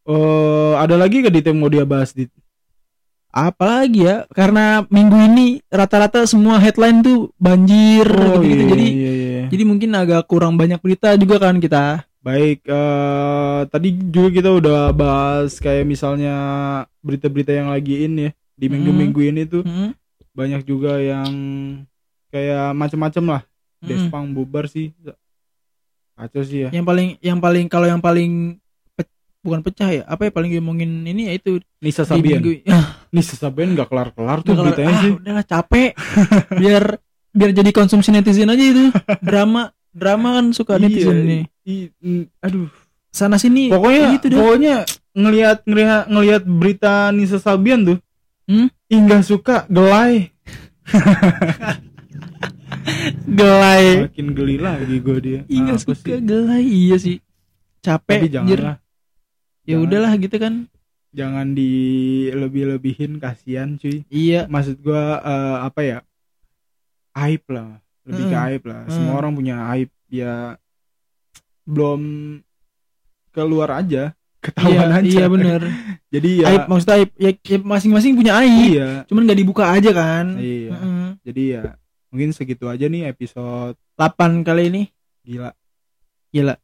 oh 0.10 0.74
ada 0.82 0.98
lagi 0.98 1.22
gak 1.22 1.30
di 1.30 1.46
yang 1.46 1.62
mau 1.62 1.70
dia 1.70 1.86
bahas 1.86 2.10
di 2.10 2.26
apalagi 3.34 4.06
ya 4.06 4.30
karena 4.30 4.86
minggu 4.94 5.18
ini 5.34 5.48
rata-rata 5.74 6.22
semua 6.30 6.62
headline 6.62 7.02
tuh 7.02 7.34
banjir 7.42 8.06
Oh, 8.06 8.46
gitu, 8.46 8.62
iya, 8.62 8.70
jadi 8.70 8.88
iya, 8.88 9.12
iya. 9.12 9.44
jadi 9.50 9.64
mungkin 9.66 9.90
agak 9.98 10.30
kurang 10.30 10.54
banyak 10.54 10.78
berita 10.78 11.18
juga 11.18 11.42
kan 11.42 11.58
kita. 11.58 12.06
Baik 12.24 12.64
eh 12.64 13.60
tadi 13.68 13.90
juga 14.14 14.30
kita 14.32 14.50
udah 14.54 14.94
bahas 14.96 15.58
kayak 15.60 15.84
misalnya 15.84 16.36
berita-berita 17.04 17.52
yang 17.52 17.68
lagi 17.74 18.06
in 18.08 18.14
ya 18.16 18.32
di 18.56 18.70
minggu-minggu 18.70 19.20
ini 19.34 19.44
tuh. 19.50 19.66
Mm-mm. 19.66 19.92
banyak 20.34 20.66
juga 20.66 20.98
yang 20.98 21.30
kayak 22.32 22.72
macem-macem 22.78 23.26
lah. 23.28 23.42
Mm-mm. 23.82 23.90
Despang 23.90 24.26
bubar 24.32 24.72
sih. 24.72 24.94
Kacau 26.14 26.46
sih 26.46 26.64
ya. 26.66 26.70
Yang 26.70 26.86
paling 26.86 27.10
yang 27.20 27.40
paling 27.42 27.66
kalau 27.68 27.90
yang 27.90 28.00
paling 28.00 28.62
bukan 29.44 29.60
pecah 29.60 29.90
ya 29.92 30.02
apa 30.06 30.26
ya 30.26 30.32
paling 30.32 30.50
diomongin 30.50 31.04
ini 31.04 31.28
ya 31.28 31.34
itu? 31.34 31.60
Nisa 31.78 32.02
Sabian. 32.02 32.40
minggu 32.40 32.64
ah, 32.66 32.96
Nisa 33.14 33.36
Sabian 33.36 33.74
gak 33.74 33.88
kelar-kelar 33.88 34.40
tuh 34.40 34.52
udah 34.52 34.56
kalau- 34.56 34.66
beritanya 34.70 34.90
ah, 34.90 35.02
sih. 35.02 35.12
udahlah 35.14 35.46
capek. 35.46 35.90
Biar 36.62 36.84
biar 37.30 37.50
jadi 37.52 37.70
konsumsi 37.70 38.10
netizen 38.10 38.48
aja 38.48 38.64
itu. 38.64 38.88
Drama 39.20 39.68
drama 39.90 40.38
kan 40.38 40.46
suka 40.52 40.78
netizen 40.78 41.18
ini. 41.20 41.40
i- 41.64 41.92
i- 42.00 42.28
aduh. 42.40 42.72
Sana 43.10 43.36
sini 43.36 43.70
pokoknya 43.70 44.16
gitu 44.16 44.26
dah. 44.28 44.38
pokoknya 44.38 44.76
ngelihat 45.14 45.58
ngelihat 45.64 46.04
ngelihat 46.08 46.44
berita 46.44 46.94
Nisa 47.10 47.38
Sabian 47.38 47.84
tuh 47.84 48.00
Hmm? 48.44 48.68
Inggah 48.88 49.22
suka 49.22 49.64
gelai. 49.68 50.28
Gelai. 53.26 53.84
Makin 54.04 54.28
geli 54.34 54.58
lagi 54.58 55.00
gue 55.00 55.18
dia. 55.20 55.40
Iya 55.46 55.60
nggak 55.64 55.78
Apa 55.78 55.84
suka 55.86 55.94
sih? 55.96 56.20
gelai. 56.22 56.64
Iya 56.64 56.96
sih. 56.98 57.18
Capek 57.80 58.18
tapi 58.18 58.28
janganlah 58.30 58.76
ya 59.64 59.76
jangan. 59.76 59.84
udahlah 59.84 60.14
gitu 60.18 60.38
kan. 60.38 60.54
Jangan 61.14 61.48
di 61.54 61.72
lebih 62.30 62.74
lebihin 62.74 63.22
kasihan 63.22 63.78
cuy. 63.78 64.02
Iya. 64.10 64.50
Maksud 64.50 64.82
gua 64.82 65.22
eh, 65.22 65.58
apa 65.64 65.82
ya? 65.82 65.98
Aib 67.14 67.46
lah 67.48 67.78
lebih 68.04 68.26
ke 68.26 68.36
Hmm. 68.36 68.46
aib 68.50 68.64
lah. 68.66 68.82
Semua 68.90 69.12
Hmm. 69.14 69.20
orang 69.22 69.32
punya 69.34 69.56
aib. 69.72 69.90
Ya 70.10 70.58
belum 71.64 72.02
keluar 73.32 73.72
aja 73.74 74.12
iya, 74.12 74.44
ketahuan 74.44 74.92
aja. 74.92 75.08
iya 75.08 75.26
bener. 75.26 75.62
Jadi 76.14 76.30
ya 76.42 76.46
aib 76.50 76.64
maksudnya 76.68 76.96
aib 77.00 77.12
ya, 77.16 77.32
ya 77.34 77.58
masing-masing 77.62 78.14
punya 78.14 78.34
aib. 78.42 78.72
Iya. 78.76 78.90
Cuman 79.08 79.22
nggak 79.26 79.40
dibuka 79.40 79.64
aja 79.70 79.90
kan. 79.90 80.38
Iya. 80.38 80.70
Mm-mm. 80.74 81.08
jadi 81.24 81.44
ya 81.50 81.64
mungkin 82.12 82.30
segitu 82.30 82.68
aja 82.70 82.86
nih 82.86 83.08
episode 83.08 83.74
8 83.96 84.44
kali 84.44 84.70
ini. 84.70 84.84
Gila. 85.24 85.50
Gila. 86.30 86.58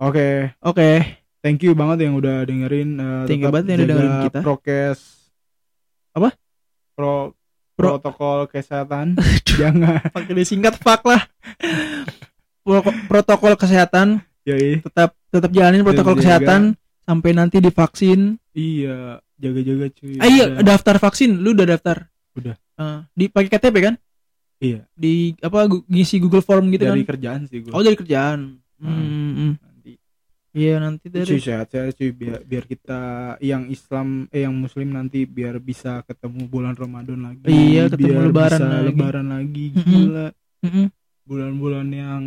oke. 0.00 0.52
Oke 0.60 1.23
thank 1.44 1.60
you 1.60 1.76
banget 1.76 2.08
yang 2.08 2.16
udah 2.16 2.42
dengerin 2.42 2.96
eh, 2.96 3.22
Thank 3.28 3.38
you 3.38 3.46
tetap 3.46 3.52
banget 3.52 3.66
yang 3.68 3.76
udah 3.76 3.88
dengerin 3.92 4.14
kita. 4.24 4.38
prokes 4.40 5.00
Apa? 6.10 6.28
pro 6.96 7.36
Pro- 7.74 7.98
protokol 7.98 8.46
kesehatan. 8.46 9.18
Jangan. 9.50 9.98
Pakai 10.14 10.30
disingkat 10.32 10.78
fuck 10.78 11.02
lah. 11.04 11.26
Pro- 12.62 12.86
protokol 13.10 13.58
kesehatan. 13.58 14.22
Yoi. 14.46 14.78
Tetap 14.78 15.10
tetap 15.26 15.50
jalanin 15.50 15.82
protokol 15.82 16.14
Jaga. 16.14 16.22
kesehatan. 16.22 16.60
Sampai 17.02 17.34
nanti 17.34 17.58
divaksin. 17.58 18.38
Iya 18.54 19.18
jaga-jaga 19.34 19.90
cuy. 19.90 20.22
Ah 20.22 20.30
iya 20.30 20.54
daftar 20.62 21.02
vaksin. 21.02 21.34
Lu 21.34 21.50
udah 21.50 21.66
daftar? 21.66 22.06
Udah. 22.32 22.54
Eh, 22.54 22.98
di 23.10 23.24
pakai 23.26 23.50
KTP 23.50 23.76
kan? 23.82 23.94
Iya. 24.62 24.86
Di 24.94 25.34
apa 25.42 25.66
ngisi 25.66 26.22
Google 26.22 26.46
Form 26.46 26.70
gitu 26.70 26.86
dari 26.86 27.02
kan? 27.02 27.10
kerjaan 27.10 27.40
sih 27.50 27.58
gue 27.58 27.74
oh 27.74 27.82
dari 27.82 27.98
kerjaan. 27.98 28.54
Hmm. 28.78 28.94
Hmm, 29.34 29.52
nanti 30.54 30.62
iya 30.62 30.74
nanti 30.78 31.04
cuy 31.10 31.18
dari 31.18 31.34
sehat-sehat 31.36 31.98
cuy 31.98 32.10
biar 32.10 32.38
biar 32.40 32.64
kita 32.64 33.00
yang 33.42 33.66
Islam 33.66 34.30
eh 34.30 34.46
yang 34.46 34.54
Muslim 34.54 34.88
nanti 34.88 35.26
biar 35.26 35.58
bisa 35.58 36.06
ketemu 36.06 36.46
bulan 36.46 36.78
Ramadan 36.78 37.18
lagi. 37.20 37.42
Iya, 37.44 37.90
ketemu 37.90 38.06
biar 38.06 38.22
lebaran 38.24 38.54
bisa 38.54 38.66
lagi. 38.70 38.86
lebaran 38.86 39.26
lagi 39.28 39.64
gila. 39.74 40.28
Bulan-bulan 41.24 41.88
yang 41.90 42.22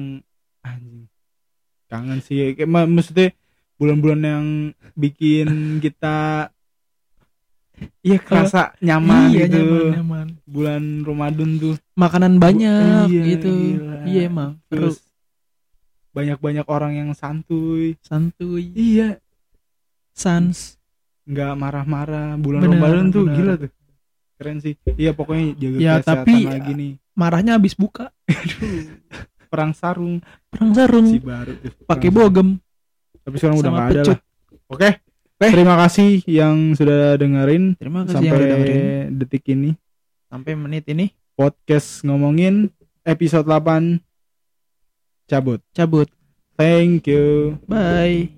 anjing. 0.59 1.07
Kangen 1.87 2.19
sih 2.19 2.51
kayak 2.51 2.67
ma- 2.67 2.83
maksudnya 2.83 3.31
bulan-bulan 3.79 4.19
yang 4.19 4.45
bikin 4.91 5.79
kita 5.79 6.51
iya 8.01 8.17
kerasa 8.17 8.75
nyaman 8.81 9.31
iya 9.31 9.47
gitu. 9.47 9.63
nyaman 9.63 9.95
nyaman. 9.95 10.27
Bulan 10.43 10.83
Ramadan 11.01 11.49
tuh. 11.55 11.75
Makanan 11.95 12.43
banyak 12.43 13.07
Iya, 13.07 13.23
gitu. 13.23 13.47
gila. 13.47 14.03
iya 14.03 14.21
emang 14.27 14.59
terus 14.67 15.06
banyak-banyak 16.17 16.65
orang 16.65 16.97
yang 16.97 17.09
santuy. 17.13 17.93
Santuy. 18.01 18.73
Iya. 18.73 19.21
Sans. 20.17 20.81
Nggak 21.29 21.53
marah-marah. 21.53 22.33
Bulan 22.41 22.65
Bener, 22.65 22.81
Ramadan 22.81 23.05
tuh 23.13 23.23
bener. 23.29 23.35
gila 23.37 23.53
tuh. 23.61 23.71
Keren 24.37 24.57
sih. 24.57 24.73
Iya 24.97 25.11
pokoknya 25.13 25.45
jaga 25.53 25.77
Ya, 25.77 25.93
kesehatan 25.97 26.25
tapi, 26.25 26.35
lagi 26.45 26.71
nih. 26.73 26.91
marahnya 27.13 27.53
habis 27.57 27.73
buka. 27.73 28.09
Perang 29.47 29.73
sarung. 29.73 30.21
Perang 30.49 30.71
sarung. 30.73 31.07
Si 31.09 31.21
baru 31.21 31.53
pakai 31.85 32.09
bogem. 32.09 32.57
tapi 33.21 33.35
sekarang 33.37 33.59
udah 33.59 33.71
nggak 33.71 33.87
ada 33.91 34.01
lah. 34.07 34.19
Oke. 34.67 34.89
Terima 35.37 35.75
kasih 35.77 36.25
yang 36.25 36.73
sudah 36.73 37.13
dengerin. 37.13 37.77
Terima 37.77 38.01
kasih 38.07 38.13
sampai 38.17 38.29
yang 38.29 38.41
dengerin. 38.41 39.05
detik 39.21 39.45
ini. 39.53 39.71
Sampai 40.27 40.53
menit 40.57 40.85
ini. 40.89 41.13
Podcast 41.37 42.01
ngomongin 42.01 42.73
episode 43.03 43.45
8 43.45 44.06
cabut. 45.27 45.61
Cabut. 45.75 46.09
Thank 46.57 47.07
you. 47.07 47.59
Bye 47.67 48.31